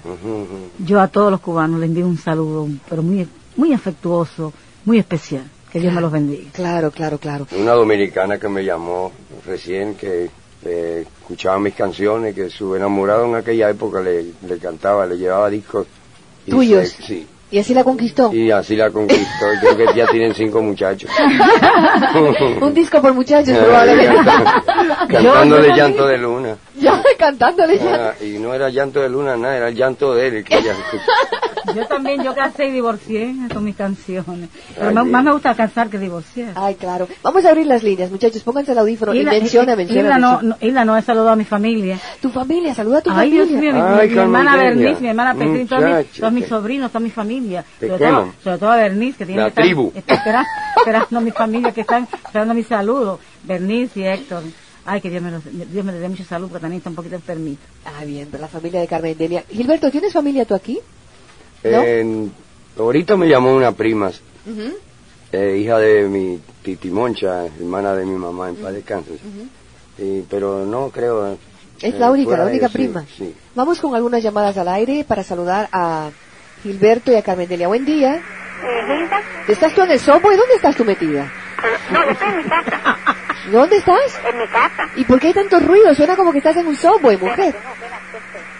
Yo 0.78 1.02
a 1.02 1.08
todos 1.08 1.32
los 1.32 1.42
cubanos 1.42 1.80
les 1.80 1.90
envío 1.90 2.06
un 2.08 2.18
saludo, 2.18 2.68
pero 2.88 3.02
muy, 3.04 3.28
muy 3.58 3.74
afectuoso, 3.74 4.54
muy 4.86 5.00
especial. 5.00 5.44
Que 5.72 5.80
Dios 5.80 5.94
me 5.94 6.02
los 6.02 6.12
bendiga. 6.12 6.50
Claro, 6.54 6.92
claro, 6.92 7.18
claro. 7.20 7.48
Una 7.58 7.74
dominicana 7.74 8.38
que 8.40 8.48
me 8.50 8.64
llamó 8.66 9.12
recién, 9.46 9.96
que 9.96 10.30
eh, 10.66 11.06
escuchaba 11.22 11.60
mis 11.60 11.76
canciones, 11.76 12.34
que 12.36 12.50
su 12.50 12.76
enamorado 12.76 13.26
en 13.26 13.36
aquella 13.36 13.70
época 13.70 14.02
le, 14.02 14.26
le 14.48 14.58
cantaba, 14.58 15.06
le 15.06 15.18
llevaba 15.18 15.50
discos. 15.50 15.86
y 16.46 16.52
¿Tuyos? 16.52 16.90
se- 16.90 17.04
sí, 17.04 17.28
¿Y 17.52 17.58
así 17.60 17.74
la 17.74 17.84
conquistó? 17.84 18.32
y 18.34 18.52
así 18.52 18.76
la 18.76 18.92
conquistó. 18.92 19.46
Creo 19.62 19.76
que 19.78 19.86
ya 19.98 20.06
tienen 20.08 20.34
cinco 20.36 20.62
muchachos. 20.62 21.10
un 22.62 22.74
disco 22.74 23.02
por 23.02 23.14
muchachos, 23.14 23.58
probablemente. 23.64 24.32
Cantándole 25.10 25.76
llanto 25.76 26.06
de 26.08 26.18
luna. 26.18 26.58
ya, 26.82 27.04
cantándole 27.18 27.78
ya. 27.78 28.10
Ah, 28.10 28.24
y 28.24 28.38
no 28.40 28.54
era 28.54 28.70
llanto 28.70 29.02
de 29.02 29.10
luna, 29.10 29.36
nada, 29.38 29.58
era 29.58 29.68
el 29.70 29.76
llanto 29.76 30.14
de 30.16 30.28
él. 30.28 30.34
el 30.38 30.44
que 30.44 30.58
ella. 30.58 30.74
Yo 31.76 31.86
también, 31.86 32.24
yo 32.24 32.34
casé 32.34 32.68
y 32.68 32.72
divorcié 32.72 33.36
con 33.54 33.64
mis 33.64 33.76
canciones. 33.76 34.50
Pero 34.74 34.88
Ay, 34.88 34.94
más, 34.96 35.06
más 35.06 35.24
me 35.24 35.32
gusta 35.34 35.54
casar 35.54 35.88
que 35.90 36.00
divorciar. 36.00 36.54
Ay, 36.56 36.74
claro. 36.76 37.08
Vamos 37.22 37.46
a 37.46 37.50
abrir 37.50 37.68
las 37.68 37.84
líneas, 37.84 38.10
muchachos. 38.10 38.42
Pónganse 38.42 38.72
el 38.72 38.80
audífono 38.80 39.14
y 39.14 39.20
Hilda- 39.20 39.32
menciona, 39.32 39.74
Hilda 39.74 39.76
menciona. 39.76 40.18
no, 40.18 40.32
menciona. 40.32 40.56
no, 40.60 40.68
Hilda 40.68 40.86
no 40.86 40.98
he 40.98 41.02
saludado 41.04 41.30
a 41.32 41.36
mi 41.36 41.44
familia. 41.46 42.00
Tu 42.22 42.30
familia, 42.32 42.74
saluda 42.74 43.00
a 43.00 43.02
tu 43.02 43.12
Ay, 43.12 43.30
Dios 43.30 43.50
familia. 43.50 43.74
mío, 43.74 43.84
mi, 43.84 44.00
Ay, 44.00 44.08
mi- 44.08 44.14
mi 44.16 44.20
hermana. 44.22 44.56
Bernice, 44.56 45.02
mi 45.02 45.08
hermana 45.10 45.34
Petrín, 45.36 45.68
todos 45.68 45.84
mis, 45.84 46.12
todos 46.20 46.46
sobrinos, 46.50 46.92
toda 46.92 47.02
mi 47.02 47.12
familia. 47.12 47.64
Sobre 47.80 47.98
todo, 48.00 48.34
sobre 48.44 48.58
todo 48.58 48.72
a 48.72 48.76
Bernice, 48.78 49.18
que 49.20 49.26
tiene 49.28 49.42
La 49.42 49.48
que 49.48 49.50
estar- 49.52 49.64
tribu. 49.66 49.92
está 49.94 50.14
esperando, 50.16 50.50
esperando 50.78 51.18
a 51.18 51.22
mi 51.22 51.32
familia, 51.32 51.72
que 51.72 51.82
están 51.82 52.08
esperando 52.26 52.54
mi 52.56 52.64
saludo. 52.64 53.20
Bernice 53.44 54.00
y 54.00 54.04
Héctor. 54.08 54.44
Ay, 54.86 55.02
que 55.02 55.10
Dios 55.10 55.22
me, 55.22 55.32
los, 55.32 55.44
Dios 55.46 55.86
me 55.86 55.92
les 55.92 56.02
dé 56.02 56.10
mucha 56.10 56.24
salud, 56.24 56.48
porque 56.48 56.62
también 56.62 56.78
está 56.80 56.90
un 56.90 56.96
poquito 56.96 57.16
enfermito. 57.16 57.62
Ah, 57.86 58.04
bien, 58.06 58.28
pero 58.32 58.42
la 58.42 58.48
familia 58.48 58.80
de 58.82 58.88
Carmen 58.88 59.18
Delia. 59.18 59.44
Gilberto, 59.50 59.92
¿tienes 59.92 60.14
familia 60.14 60.46
tú 60.46 60.56
aquí? 60.56 60.80
¿No? 61.64 61.84
Ahorita 62.78 63.18
me 63.18 63.28
llamó 63.28 63.54
una 63.56 63.74
prima, 63.74 64.12
eh, 65.32 65.58
hija 65.62 65.78
de 65.80 66.08
mi 66.08 66.40
titi 66.64 66.90
Moncha, 66.90 67.46
hermana 67.46 67.94
de 67.94 68.06
mi 68.06 68.16
mamá, 68.16 68.50
en 68.50 68.56
paz 68.56 68.74
descanse. 68.74 69.20
Y- 69.98 70.22
pero 70.30 70.66
no 70.66 70.90
creo. 70.90 71.34
Es 71.82 71.94
eh, 71.94 72.00
la 72.00 72.10
única, 72.12 72.38
la 72.38 72.46
única 72.46 72.70
prima. 72.70 73.06
Sí. 73.18 73.34
Vamos 73.56 73.80
con 73.82 73.94
algunas 73.96 74.24
llamadas 74.24 74.58
al 74.58 74.70
aire 74.70 75.04
para 75.06 75.24
saludar 75.24 75.68
a 75.72 76.10
Gilberto 76.64 77.12
y 77.12 77.16
a 77.16 77.22
Carmen 77.22 77.48
Delia. 77.50 77.68
Buen 77.68 77.86
día. 77.86 78.16
Eh, 78.16 79.10
¿Estás 79.50 79.74
tú 79.74 79.82
en 79.82 79.92
el 79.92 80.00
subway? 80.00 80.38
¿Dónde 80.38 80.56
estás 80.56 80.76
tú 80.76 80.86
metida? 80.86 81.32
no, 81.92 82.06
yo 82.06 82.12
estoy 82.12 82.30
en 82.30 82.38
mi 82.38 82.44
casa, 82.44 82.69
¿Dónde 83.52 83.78
estás? 83.78 84.20
en 84.26 84.38
mi 84.38 84.48
casa. 84.48 84.88
¿Y 84.96 85.06
por 85.06 85.20
qué 85.20 85.28
hay 85.28 85.34
tanto 85.34 85.60
ruido? 85.60 85.94
Suena 85.96 86.16
como 86.16 86.32
que 86.32 86.38
estás 86.40 86.56
en 86.58 86.68
un 86.68 86.76
subway, 86.76 87.18
mujer. 87.18 87.56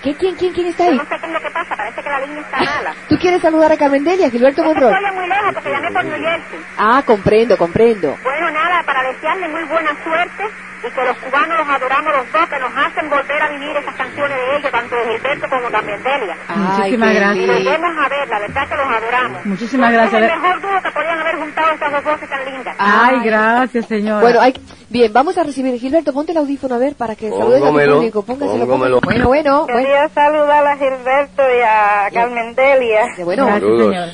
¿Qué, 0.04 0.16
quién, 0.16 0.36
quién, 0.36 0.54
quién 0.54 0.68
está 0.68 0.86
Yo 0.86 0.92
ahí? 0.92 0.98
no 0.98 1.04
sé 1.04 1.20
qué 1.20 1.26
es 1.28 1.34
lo 1.34 1.40
que 1.42 1.52
pasa, 1.52 1.76
parece 1.76 2.02
que 2.02 2.10
la 2.10 2.20
línea 2.22 2.42
está 2.42 2.58
mala. 2.76 2.96
¿Tú 3.10 3.16
quieres 3.20 3.42
saludar 3.42 3.72
a 3.72 3.78
Carmen 3.78 4.04
Delia, 4.04 4.30
Gilberto 4.30 4.64
Monroy? 4.64 4.94
estoy 4.94 5.16
muy 5.16 5.28
lejos 5.28 5.54
porque 5.54 5.70
llamé 5.72 5.92
por 5.92 6.04
New 6.06 6.14
Jersey. 6.20 6.60
Ah, 6.78 7.04
comprendo, 7.06 7.58
comprendo. 7.58 8.18
Bueno, 8.24 8.50
nada, 8.52 8.84
para 8.84 9.04
desearle 9.04 9.48
muy 9.50 9.64
buena 9.66 9.92
suerte 10.04 10.44
y 10.80 10.92
que 10.92 11.04
los 11.06 11.18
cubanos 11.18 11.58
los 11.60 11.70
adoramos 11.70 12.14
los 12.14 12.32
dos, 12.32 12.50
que 12.50 12.60
nos 12.60 12.72
hacen 12.76 13.10
volver 13.10 13.42
a 13.42 13.50
vivir 13.50 13.76
esas 13.78 13.96
canciones 13.96 14.38
de 14.38 14.58
ellos, 14.58 14.72
tanto 14.72 14.96
de 14.96 15.04
Gilberto 15.12 15.50
como 15.50 15.70
también 15.70 16.04
Delia. 16.04 16.38
Ay, 16.48 16.58
Muchísimas 16.58 17.10
qué 17.10 17.16
gracias. 17.20 17.46
Y 17.46 17.48
volvemos 17.48 17.98
a 17.98 18.10
ver, 18.10 18.30
la 18.30 18.40
verdad 18.40 18.70
que 18.70 18.76
los 18.76 18.88
adoramos. 18.88 19.46
Muchísimas 19.46 19.92
gracias. 19.92 20.24
Es 20.24 20.32
el 20.32 20.42
mejor 20.42 20.62
dúo 20.62 20.82
que 20.82 20.92
podían 20.92 21.20
haber 21.20 21.36
juntado 21.36 21.72
estas 21.74 21.92
dos 21.92 22.04
voces 22.04 22.30
tan 22.30 22.46
lindas. 22.46 22.76
Ay, 22.78 23.20
gracias, 23.24 23.86
señora. 23.88 24.22
Bueno, 24.22 24.42
hay... 24.42 24.54
bien, 24.90 25.12
vamos 25.12 25.38
a 25.38 25.44
recibir. 25.44 25.78
Gilberto, 25.80 26.14
ponte 26.14 26.32
el 26.32 26.38
audífono 26.38 26.76
a 26.76 26.78
ver 26.78 26.96
para 26.96 27.16
que 27.16 27.30
saludes 27.30 27.58
a 27.58 27.60
tu 27.60 27.66
Póngomelo, 27.66 27.96
público. 27.98 28.24
Póngaselo, 28.24 28.68
póngaselo. 28.68 29.00
Bueno, 29.02 29.28
bueno, 29.28 29.66
bueno. 29.66 29.80
Quería 29.80 30.10
saludar 30.10 30.66
a 30.66 30.78
Gilberto 30.78 31.44
y 31.44 31.62
a 31.62 32.10
Carmen 32.14 32.56
Delia. 32.56 33.06
De 33.18 33.24
bueno. 33.24 33.46
gracias, 33.46 33.78
señora. 33.78 34.12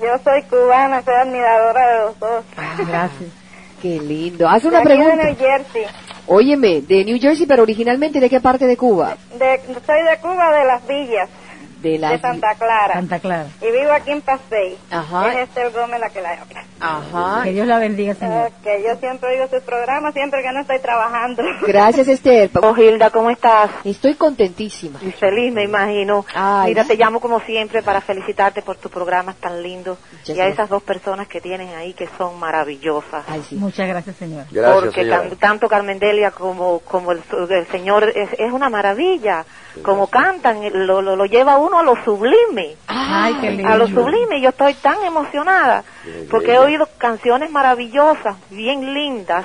Yo 0.00 0.18
soy 0.22 0.42
cubana, 0.42 1.02
soy 1.02 1.14
admiradora 1.14 1.88
de 1.88 1.98
los 2.00 2.18
dos. 2.20 2.44
Gracias. 2.86 3.45
Qué 3.82 4.00
lindo. 4.00 4.48
Haz 4.48 4.62
De 4.62 4.68
una 4.68 4.78
aquí 4.78 4.88
de 4.88 4.96
New 4.96 5.06
pregunta. 5.06 5.34
Jersey. 5.38 5.82
Óyeme, 6.26 6.80
de 6.80 7.04
New 7.04 7.18
Jersey, 7.20 7.46
pero 7.46 7.62
originalmente 7.62 8.18
de 8.20 8.28
qué 8.28 8.40
parte 8.40 8.66
de 8.66 8.76
Cuba? 8.76 9.16
De, 9.38 9.60
soy 9.86 10.02
de 10.02 10.18
Cuba, 10.20 10.50
de 10.58 10.64
las 10.64 10.86
villas, 10.86 11.28
De 11.76 11.98
la... 11.98 12.10
de 12.12 12.18
Santa 12.20 12.54
Clara. 12.54 12.94
Santa 12.94 13.18
Clara. 13.18 13.46
Y 13.60 13.70
vivo 13.70 13.92
aquí 13.92 14.10
en 14.10 14.22
Pasey. 14.22 14.76
Ajá. 14.90 15.32
Es 15.32 15.48
Esther 15.48 15.70
Gómez 15.72 16.00
la 16.00 16.08
que 16.10 16.20
la 16.22 16.30
habla. 16.32 16.64
Ajá. 16.80 17.42
Que 17.44 17.50
Dios 17.52 17.66
la 17.66 17.78
bendiga, 17.78 18.14
señora. 18.14 18.50
Que 18.62 18.82
yo 18.82 18.96
siempre 18.96 19.30
oigo 19.30 19.46
sus 19.48 19.62
programas, 19.62 20.12
siempre 20.14 20.42
que 20.42 20.52
no 20.52 20.60
estoy 20.60 20.78
trabajando. 20.80 21.42
Gracias, 21.66 22.08
Esther. 22.08 22.50
Oh, 22.62 22.74
Hilda, 22.76 23.10
¿cómo 23.10 23.30
estás? 23.30 23.70
Estoy 23.84 24.14
contentísima. 24.14 24.98
Y 25.02 25.10
feliz, 25.12 25.52
me 25.52 25.64
imagino. 25.64 26.24
Ay. 26.34 26.68
Mira, 26.70 26.84
te 26.84 26.96
llamo 26.96 27.20
como 27.20 27.40
siempre 27.40 27.82
para 27.82 28.00
felicitarte 28.00 28.62
por 28.62 28.76
tu 28.76 28.88
programa 28.88 29.34
tan 29.34 29.62
lindo 29.62 29.98
Muchas 30.12 30.28
y 30.28 30.32
a 30.32 30.34
gracias. 30.34 30.54
esas 30.54 30.68
dos 30.70 30.82
personas 30.82 31.28
que 31.28 31.40
tienes 31.40 31.74
ahí 31.74 31.92
que 31.92 32.08
son 32.18 32.38
maravillosas. 32.38 33.24
Ay, 33.28 33.42
sí. 33.48 33.56
Muchas 33.56 33.86
gracias, 33.88 34.16
señora. 34.16 34.46
Gracias, 34.50 34.82
porque 34.84 35.02
señora. 35.02 35.28
tan- 35.28 35.36
tanto 35.38 35.68
Carmen 35.68 35.98
Delia 35.98 36.30
como, 36.30 36.80
como 36.80 37.12
el, 37.12 37.22
el 37.50 37.66
señor 37.68 38.04
es, 38.14 38.30
es 38.38 38.52
una 38.52 38.68
maravilla. 38.70 39.44
Como 39.82 40.08
cantan, 40.08 40.60
lo, 40.86 41.02
lo, 41.02 41.16
lo 41.16 41.24
lleva 41.26 41.58
uno 41.58 41.78
a 41.78 41.82
lo 41.82 41.96
sublime. 42.04 42.76
Ay, 42.86 43.34
qué 43.40 43.50
lindo. 43.50 43.68
A 43.68 43.76
lo 43.76 43.86
sublime, 43.86 44.40
yo 44.40 44.50
estoy 44.50 44.74
tan 44.74 45.02
emocionada 45.04 45.84
porque 46.30 46.54
he 46.54 46.58
oído 46.58 46.88
canciones 46.98 47.50
maravillosas, 47.50 48.36
bien 48.50 48.94
lindas. 48.94 49.44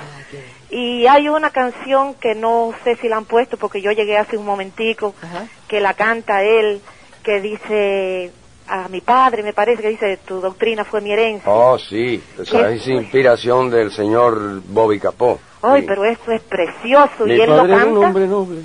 Y 0.70 1.06
hay 1.06 1.28
una 1.28 1.50
canción 1.50 2.14
que 2.14 2.34
no 2.34 2.72
sé 2.82 2.96
si 2.96 3.08
la 3.08 3.18
han 3.18 3.26
puesto 3.26 3.56
porque 3.58 3.82
yo 3.82 3.92
llegué 3.92 4.16
hace 4.16 4.38
un 4.38 4.46
momentico, 4.46 5.14
Ajá. 5.20 5.46
que 5.68 5.80
la 5.80 5.94
canta 5.94 6.42
él, 6.42 6.80
que 7.22 7.40
dice 7.40 8.32
a 8.66 8.88
mi 8.88 9.00
padre, 9.00 9.42
me 9.42 9.52
parece 9.52 9.82
que 9.82 9.88
dice, 9.88 10.18
tu 10.24 10.40
doctrina 10.40 10.84
fue 10.84 11.00
mi 11.00 11.12
herencia. 11.12 11.50
Oh, 11.50 11.78
sí, 11.78 12.22
esa 12.40 12.70
es 12.70 12.86
inspiración 12.86 13.68
del 13.68 13.90
señor 13.92 14.62
Bobby 14.64 14.98
Capó. 14.98 15.38
Ay, 15.62 15.82
pero 15.82 16.04
eso 16.04 16.32
es 16.32 16.42
precioso 16.42 17.24
Mi 17.24 17.34
y 17.34 17.40
él 17.40 17.50
lo 17.50 17.56
padre 17.58 17.74
era 17.74 17.84
un 17.86 17.92
canta. 17.92 18.06
hombre 18.08 18.26
noble, 18.26 18.60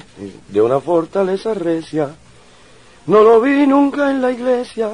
de 0.47 0.61
una 0.61 0.79
fortaleza 0.79 1.53
recia. 1.53 2.09
No 3.05 3.21
lo 3.21 3.39
vi 3.39 3.67
nunca 3.67 4.09
en 4.09 4.21
la 4.21 4.31
iglesia, 4.31 4.89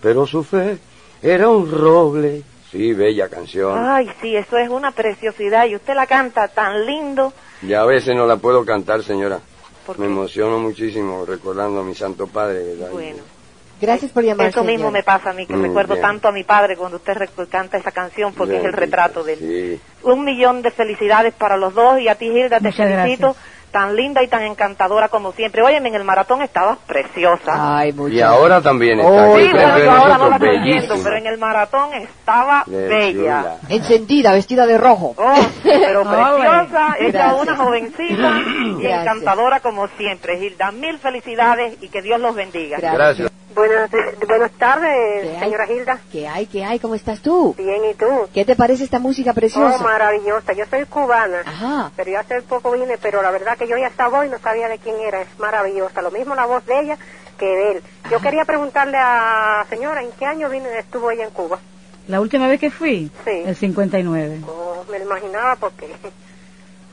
pero 0.00 0.26
su 0.26 0.44
fe 0.44 0.78
era 1.22 1.48
un 1.48 1.70
roble. 1.70 2.42
Sí, 2.70 2.92
bella 2.92 3.28
canción. 3.28 3.78
Ay, 3.78 4.10
sí, 4.20 4.36
eso 4.36 4.58
es 4.58 4.68
una 4.68 4.90
preciosidad 4.90 5.66
y 5.66 5.74
usted 5.74 5.94
la 5.94 6.06
canta 6.06 6.48
tan 6.48 6.84
lindo. 6.84 7.32
Y 7.62 7.72
a 7.72 7.84
veces 7.84 8.14
no 8.14 8.26
la 8.26 8.36
puedo 8.36 8.64
cantar, 8.64 9.02
señora. 9.02 9.40
¿Por 9.86 9.98
Me 9.98 10.04
emociono 10.04 10.58
muchísimo 10.58 11.24
recordando 11.24 11.80
a 11.80 11.82
mi 11.82 11.94
santo 11.94 12.26
padre, 12.26 12.62
¿verdad? 12.62 12.90
Bueno. 12.92 13.22
Gracias 13.80 14.10
por 14.12 14.24
llamar. 14.24 14.48
Eso 14.48 14.64
mismo 14.64 14.90
me 14.90 15.02
pasa 15.02 15.30
a 15.30 15.32
mí, 15.32 15.46
que 15.46 15.54
Mm, 15.54 15.62
recuerdo 15.62 15.94
bien. 15.94 16.02
tanto 16.06 16.28
a 16.28 16.32
mi 16.32 16.44
padre 16.44 16.76
cuando 16.76 16.96
usted 16.96 17.16
canta 17.50 17.76
esa 17.78 17.92
canción, 17.92 18.32
porque 18.34 18.54
es 18.56 18.64
el 18.64 18.70
Bien, 18.70 18.80
retrato 18.80 19.22
de 19.24 19.32
él. 19.34 19.38
Sí. 19.38 19.80
Un 20.02 20.24
millón 20.24 20.62
de 20.62 20.70
felicidades 20.70 21.34
para 21.34 21.56
los 21.56 21.74
dos 21.74 22.00
y 22.00 22.08
a 22.08 22.14
ti, 22.16 22.26
Hilda, 22.26 22.58
te 22.60 22.68
Muchas 22.68 22.88
felicito. 22.88 23.36
Tan 23.70 23.94
linda 23.94 24.22
y 24.22 24.28
tan 24.28 24.42
encantadora 24.44 25.10
como 25.10 25.32
siempre. 25.32 25.60
Óyeme, 25.62 25.90
en 25.90 25.94
el 25.96 26.02
maratón 26.02 26.40
estabas 26.40 26.78
preciosa. 26.86 27.52
Ay, 27.78 27.92
muchas 27.92 28.16
Y 28.16 28.20
ahora 28.22 28.62
también 28.62 28.98
está 28.98 29.28
Oh, 29.28 29.36
sí, 29.38 29.50
bueno, 29.52 29.78
yo 29.78 29.90
ahora 29.90 30.16
no 30.16 30.28
la 30.30 30.36
estoy 30.36 30.58
viendo, 30.62 30.94
pero 31.04 31.16
en 31.16 31.26
el 31.26 31.36
maratón 31.38 31.92
estaba 31.92 32.64
Qué 32.64 32.70
bella. 32.70 33.56
Encendida, 33.68 34.32
vestida 34.32 34.64
de 34.64 34.78
rojo. 34.78 35.14
Oh, 35.18 35.34
pero 35.62 36.02
preciosa, 36.08 36.96
ella 36.98 37.10
Gracias. 37.12 37.42
una 37.42 37.56
jovencita 37.56 38.04
y 38.08 38.82
Gracias. 38.82 39.00
encantadora 39.02 39.60
como 39.60 39.86
siempre. 39.98 40.38
Hilda, 40.38 40.70
mil 40.72 40.98
felicidades 40.98 41.76
y 41.82 41.88
que 41.90 42.00
Dios 42.00 42.18
los 42.20 42.34
bendiga. 42.34 42.78
Gracias. 42.80 43.30
Buenas, 43.54 43.90
buenas 44.26 44.52
tardes, 44.52 45.22
¿Qué 45.22 45.30
hay? 45.30 45.40
señora 45.40 45.72
Hilda. 45.72 46.00
¿Qué 46.12 46.28
hay? 46.28 46.46
¿Qué 46.46 46.64
hay? 46.64 46.78
¿Cómo 46.78 46.94
estás 46.94 47.20
tú? 47.20 47.54
Bien, 47.56 47.82
¿y 47.90 47.94
tú? 47.94 48.06
¿Qué 48.32 48.44
te 48.44 48.54
parece 48.54 48.84
esta 48.84 48.98
música 48.98 49.30
Oh, 49.30 49.34
preciosa? 49.34 49.78
maravillosa. 49.82 50.52
Yo 50.52 50.64
soy 50.66 50.84
cubana, 50.84 51.40
Ajá. 51.46 51.90
pero 51.96 52.10
yo 52.10 52.18
hace 52.20 52.42
poco 52.42 52.72
vine, 52.72 52.98
pero 52.98 53.22
la 53.22 53.30
verdad 53.30 53.56
que 53.56 53.66
yo 53.66 53.76
ya 53.78 53.86
estaba 53.88 54.24
y 54.26 54.28
no 54.28 54.38
sabía 54.38 54.68
de 54.68 54.78
quién 54.78 54.96
era. 55.00 55.22
Es 55.22 55.38
maravillosa. 55.38 56.02
Lo 56.02 56.10
mismo 56.10 56.34
la 56.34 56.46
voz 56.46 56.64
de 56.66 56.78
ella 56.78 56.98
que 57.38 57.46
de 57.46 57.70
él. 57.72 57.82
Yo 58.10 58.20
quería 58.20 58.44
preguntarle 58.44 58.98
a 59.00 59.64
señora, 59.70 60.02
¿en 60.02 60.12
qué 60.12 60.26
año 60.26 60.48
vino, 60.50 60.66
estuvo 60.68 61.10
ella 61.10 61.24
en 61.24 61.30
Cuba? 61.30 61.58
La 62.06 62.20
última 62.20 62.48
vez 62.48 62.60
que 62.60 62.70
fui, 62.70 63.10
Sí. 63.24 63.30
el 63.46 63.56
59. 63.56 64.40
Oh, 64.46 64.84
me 64.90 64.98
lo 64.98 65.04
imaginaba 65.06 65.56
porque... 65.56 65.86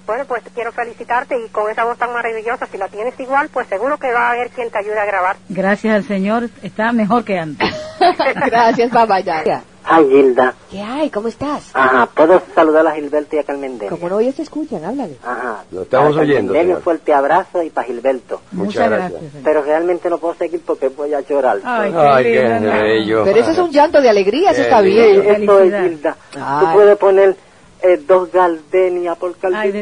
Bueno, 0.05 0.25
pues 0.27 0.43
quiero 0.53 0.71
felicitarte 0.71 1.35
y 1.43 1.49
con 1.49 1.69
esa 1.71 1.83
voz 1.83 1.97
tan 1.97 2.13
maravillosa, 2.13 2.67
si 2.71 2.77
la 2.77 2.87
tienes 2.87 3.19
igual, 3.19 3.49
pues 3.51 3.67
seguro 3.67 3.97
que 3.97 4.11
va 4.13 4.27
a 4.29 4.31
haber 4.31 4.49
quien 4.51 4.69
te 4.69 4.77
ayude 4.77 4.99
a 4.99 5.05
grabar. 5.05 5.35
Gracias 5.49 5.95
al 5.95 6.03
Señor, 6.03 6.49
está 6.61 6.91
mejor 6.91 7.23
que 7.23 7.39
antes. 7.39 7.67
Gracias, 8.45 8.91
papá. 8.91 9.19
Ya. 9.21 9.63
Ay, 9.87 10.07
Gilda. 10.09 10.53
¿Qué 10.71 10.81
hay? 10.81 11.09
¿Cómo 11.11 11.27
estás? 11.27 11.69
Ajá, 11.73 12.07
¿puedo 12.07 12.41
saludar 12.55 12.87
a 12.87 12.91
Gilberto 12.93 13.35
y 13.35 13.39
a 13.39 13.43
Carmen 13.43 13.77
Delia? 13.77 13.91
Como 13.91 14.09
no, 14.09 14.19
ellos 14.19 14.33
te 14.35 14.41
escuchan, 14.41 14.83
háblale. 14.83 15.15
Ajá. 15.23 15.63
Lo 15.71 15.83
estamos 15.83 16.15
oyendo, 16.17 16.53
señor. 16.53 16.77
un 16.77 16.83
fuerte 16.83 17.13
abrazo 17.13 17.61
y 17.61 17.69
para 17.69 17.85
Gilberto. 17.85 18.41
Muchas 18.51 18.89
gracias. 18.89 19.19
señor. 19.19 19.43
Pero 19.43 19.61
realmente 19.61 20.09
no 20.09 20.17
puedo 20.17 20.33
seguir 20.35 20.61
porque 20.65 20.87
voy 20.89 21.13
a 21.13 21.21
llorar. 21.21 21.59
Ay, 21.63 21.91
qué 21.91 21.97
Ay, 21.99 22.23
qué 22.23 22.39
bello. 22.81 23.23
Pero 23.25 23.39
eso 23.39 23.51
es 23.51 23.57
un 23.59 23.71
llanto 23.71 24.01
de 24.01 24.09
alegría, 24.09 24.51
eso 24.51 24.61
está 24.63 24.81
Sí, 24.81 24.87
bien. 24.87 25.43
eso 25.43 25.59
es. 25.59 25.73
Gilda. 25.83 26.17
Ay. 26.35 26.65
Tú 26.65 26.73
puedes 26.73 26.97
poner 26.97 27.35
eh, 27.81 27.97
dos 28.07 28.31
gardenias 28.31 29.17
por 29.17 29.35
Ay, 29.53 29.71
Ay, 29.71 29.73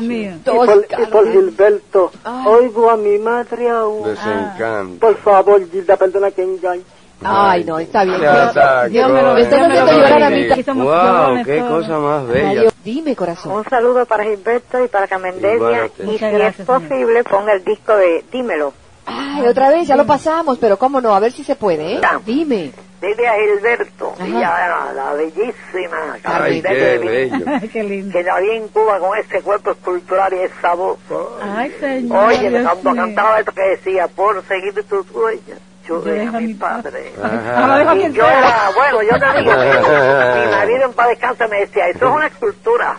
mío. 0.00 0.32
y 0.36 0.42
por, 0.44 0.86
y 0.98 1.06
por 1.06 1.30
Gilberto. 1.32 2.10
Oigo 2.46 2.90
a 2.90 2.96
mi 2.96 3.18
madre 3.18 3.68
aún. 3.70 4.04
Desencanta. 4.08 5.00
Por 5.00 5.16
favor, 5.18 5.68
Gilda, 5.70 5.96
perdona 5.96 6.30
que 6.30 6.42
engañe. 6.42 6.82
Ay, 7.22 7.64
no, 7.64 7.78
está 7.78 8.02
bien. 8.04 8.16
Está, 8.16 8.86
Dios 8.88 9.10
me 9.10 9.20
lo- 9.20 9.34
lo 9.34 9.42
haciendo 9.42 9.92
llorar 9.92 10.22
a 10.22 10.30
mí. 10.30 10.48
Wow, 10.48 11.44
qué 11.44 11.58
todos. 11.58 11.84
cosa 11.86 11.98
más 11.98 12.26
bella. 12.28 12.46
Mario, 12.46 12.70
dime, 12.82 13.14
corazón. 13.14 13.52
Un 13.52 13.64
saludo 13.64 14.06
para 14.06 14.24
Gilberto 14.24 14.82
y 14.82 14.88
para 14.88 15.06
Carmen 15.06 15.34
Igual 15.36 15.54
a 15.54 15.66
Delia. 15.68 15.84
usted. 15.84 16.04
Y 16.04 16.06
Muchas 16.06 16.18
si 16.20 16.24
es 16.26 16.32
gracias, 16.32 16.66
señor. 16.66 16.82
posible, 16.88 17.24
ponga 17.24 17.52
el 17.52 17.64
disco 17.64 17.94
de 17.94 18.24
Dímelo. 18.32 18.72
Ay, 19.04 19.46
otra 19.46 19.68
vez, 19.70 19.86
ya 19.88 19.96
lo 19.96 20.06
pasamos, 20.06 20.56
pero 20.58 20.78
cómo 20.78 21.00
no, 21.02 21.14
a 21.14 21.20
ver 21.20 21.32
si 21.32 21.44
se 21.44 21.56
puede, 21.56 21.96
¿eh? 21.96 22.00
Dime. 22.24 22.72
Dile 23.00 23.26
a 23.28 23.34
Gilberto 23.34 24.12
Ajá. 24.14 24.26
y 24.26 24.42
a 24.42 24.92
la 24.94 25.12
bellísima 25.14 26.12
Ay, 26.14 26.20
Carmen 26.20 26.62
qué 26.62 26.68
Delia, 26.74 27.10
bello. 27.10 27.44
Ay, 27.62 27.68
qué 27.68 27.82
lindo. 27.82 28.12
que 28.12 28.22
la 28.22 28.40
vi 28.40 28.50
en 28.50 28.68
Cuba 28.68 28.98
con 28.98 29.18
ese 29.18 29.40
cuerpo 29.40 29.70
escultural 29.70 30.32
y 30.34 30.40
esa 30.40 30.74
voz. 30.74 30.98
Ay, 31.42 31.74
señor. 31.80 32.26
Oye, 32.28 32.50
Dios 32.50 32.68
cuando 32.82 33.02
cantaba 33.02 33.38
esto 33.40 33.52
que 33.52 33.62
decía, 33.62 34.06
por 34.08 34.44
seguir 34.44 34.74
tus 34.84 35.10
huellas, 35.12 35.58
yo 35.98 36.04
Yo 36.04 36.10
dejo 36.12 36.36
a 36.36 36.40
mi 36.40 36.54
padre. 36.54 37.12
Y 37.12 38.12
yo 38.12 38.24
era, 38.24 38.70
bueno, 38.74 39.02
yo 39.02 39.18
te 39.18 39.38
digo, 39.40 39.52
mi 39.52 40.50
marido 40.50 40.84
en 40.86 40.92
paz 40.92 41.08
descanse 41.08 41.48
me 41.48 41.60
decía, 41.60 41.88
eso 41.88 42.06
es 42.08 42.14
una 42.14 42.26
escultura. 42.28 42.96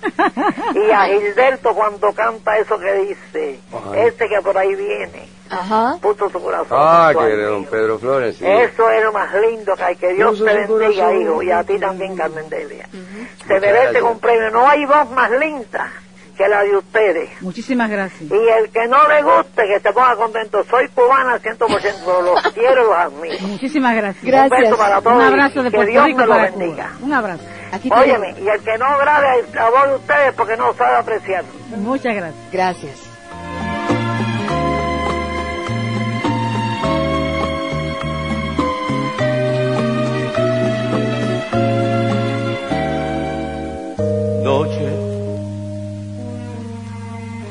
Y 0.76 0.92
a 0.92 1.06
Gilberto 1.06 1.74
cuando 1.74 2.12
canta 2.14 2.58
eso 2.58 2.78
que 2.78 2.94
dice, 2.94 3.60
este 3.96 4.28
que 4.28 4.42
por 4.42 4.58
ahí 4.58 4.76
viene, 4.76 5.28
Ajá. 5.50 5.98
puso 6.02 6.30
su 6.30 6.42
corazón. 6.42 6.78
Ah, 6.80 7.12
que 7.18 7.24
de 7.26 7.44
don 7.44 7.66
Pedro 7.66 7.98
Flores, 8.00 8.38
sí. 8.38 8.46
Eso 8.46 8.90
es 8.90 9.04
lo 9.04 9.12
más 9.14 9.34
lindo 9.36 9.74
que 9.76 9.84
hay. 9.84 9.96
Que 9.96 10.14
Dios 10.14 10.32
Puso 10.32 10.46
te 10.46 10.54
bendiga, 10.54 11.14
hijo, 11.14 11.42
y 11.44 11.52
a 11.52 11.64
ti 11.64 11.78
también, 11.80 12.16
Carmen 12.16 12.50
Delia. 12.50 12.88
Se 12.92 12.98
Muchas 12.98 13.62
merece 13.62 13.82
gracias. 13.84 14.04
un 14.04 14.20
premio. 14.20 14.52
No 14.52 14.68
hay 14.68 14.86
voz 14.86 15.10
más 15.12 15.32
linda 15.32 15.92
que 16.32 16.48
la 16.48 16.64
de 16.64 16.78
ustedes. 16.78 17.42
Muchísimas 17.42 17.90
gracias. 17.90 18.30
Y 18.30 18.34
el 18.34 18.70
que 18.70 18.88
no 18.88 19.08
le 19.08 19.22
guste, 19.24 19.64
que 19.68 19.80
se 19.80 19.94
ponga 19.94 20.16
contento. 20.16 20.64
Soy 20.64 20.88
cubana 20.90 21.34
al 21.34 21.42
100%, 21.42 21.58
pero 22.06 22.22
los 22.22 22.42
quiero 22.54 22.82
y 22.82 22.86
los 22.86 22.96
admiro. 22.96 23.48
Muchísimas 23.48 23.96
gracias. 23.96 24.24
Un 24.24 24.50
beso 24.50 24.78
para 24.78 25.02
todos. 25.02 25.16
Un 25.18 25.22
abrazo 25.22 25.64
de 25.64 25.70
que 25.72 25.76
Puerto 25.78 25.92
Dios 25.92 26.06
Rico 26.06 26.18
me 26.20 26.26
lo 26.28 26.36
bendiga. 26.36 26.92
Cuba. 26.98 27.06
Un 27.06 27.14
abrazo. 27.14 27.44
Aquí 27.72 27.90
Óyeme, 27.92 28.36
y 28.42 28.48
el 28.48 28.62
que 28.62 28.78
no 28.78 28.98
grabe 28.98 29.46
la 29.54 29.70
voz 29.70 29.88
de 29.90 29.96
ustedes 29.96 30.34
porque 30.36 30.58
no 30.58 30.74
sabe 30.74 30.98
apreciar. 30.98 31.44
Muchas 31.78 32.16
gracias. 32.16 32.52
Gracias. 32.52 33.11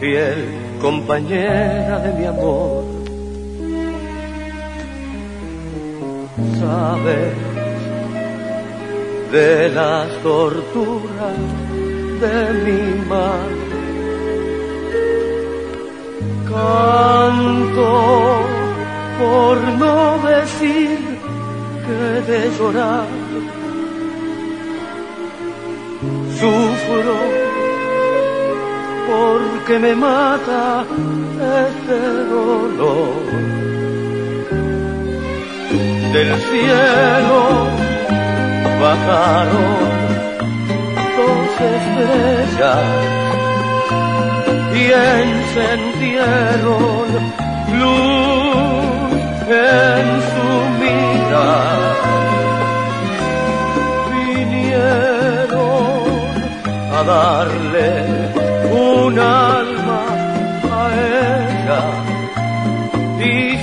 Fiel 0.00 0.40
compañera 0.80 1.98
de 1.98 2.12
mi 2.18 2.24
amor. 2.24 2.84
Sabes 6.58 7.34
de 9.30 9.68
las 9.68 10.08
torturas 10.22 11.38
de 12.22 12.36
mi 12.64 12.82
mar. 13.08 13.50
Canto 16.50 17.92
por 19.20 19.56
no 19.82 20.18
decir 20.26 20.98
que 21.86 22.32
de 22.32 22.50
llorar 22.58 23.06
porque 29.70 29.78
me 29.78 29.94
mata 29.94 30.84
este 31.68 31.98
dolor. 32.28 33.22
Del 36.12 36.30
cielo 36.48 37.40
bajaron 38.80 39.78
dos 41.16 41.50
estrellas 41.74 42.86
y 44.74 44.82
encendieron 45.22 46.40
luz 47.78 49.14
en 49.46 50.06
su 50.30 50.48
mirar. 50.80 51.80
Vinieron 54.26 55.62
a 56.92 57.00
darle 57.04 57.88
un 58.72 59.18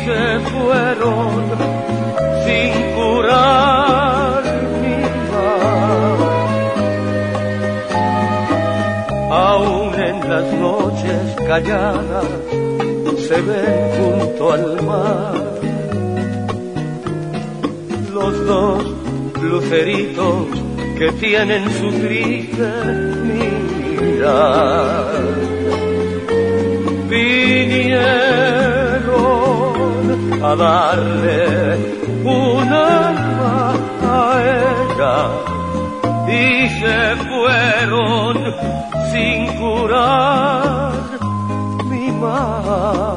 se 0.08 0.40
fueron 0.52 1.30
sin 2.46 2.72
curar 2.96 4.44
mi 4.82 5.00
mal. 5.32 6.20
Aún 9.30 9.90
en 10.10 10.18
las 10.30 10.48
noches 10.54 11.22
calladas 11.46 12.30
se 13.28 13.38
ven 13.48 13.78
junto 13.98 14.44
al 14.54 14.66
mar 14.84 15.36
los 18.14 18.34
dos 18.46 18.84
luceritos 19.42 20.48
que 20.98 21.12
tienen 21.24 21.64
su 21.80 21.90
triste 22.02 22.70
mirar. 24.08 25.08
A 30.42 30.56
darle 30.56 31.78
un 32.24 32.68
alma 32.68 33.74
a 34.04 34.40
ella 34.44 35.18
y 36.28 36.70
se 36.80 37.16
fueron 37.28 38.36
sin 39.12 39.48
curar 39.58 40.92
mi 41.90 42.12
mal. 42.12 43.17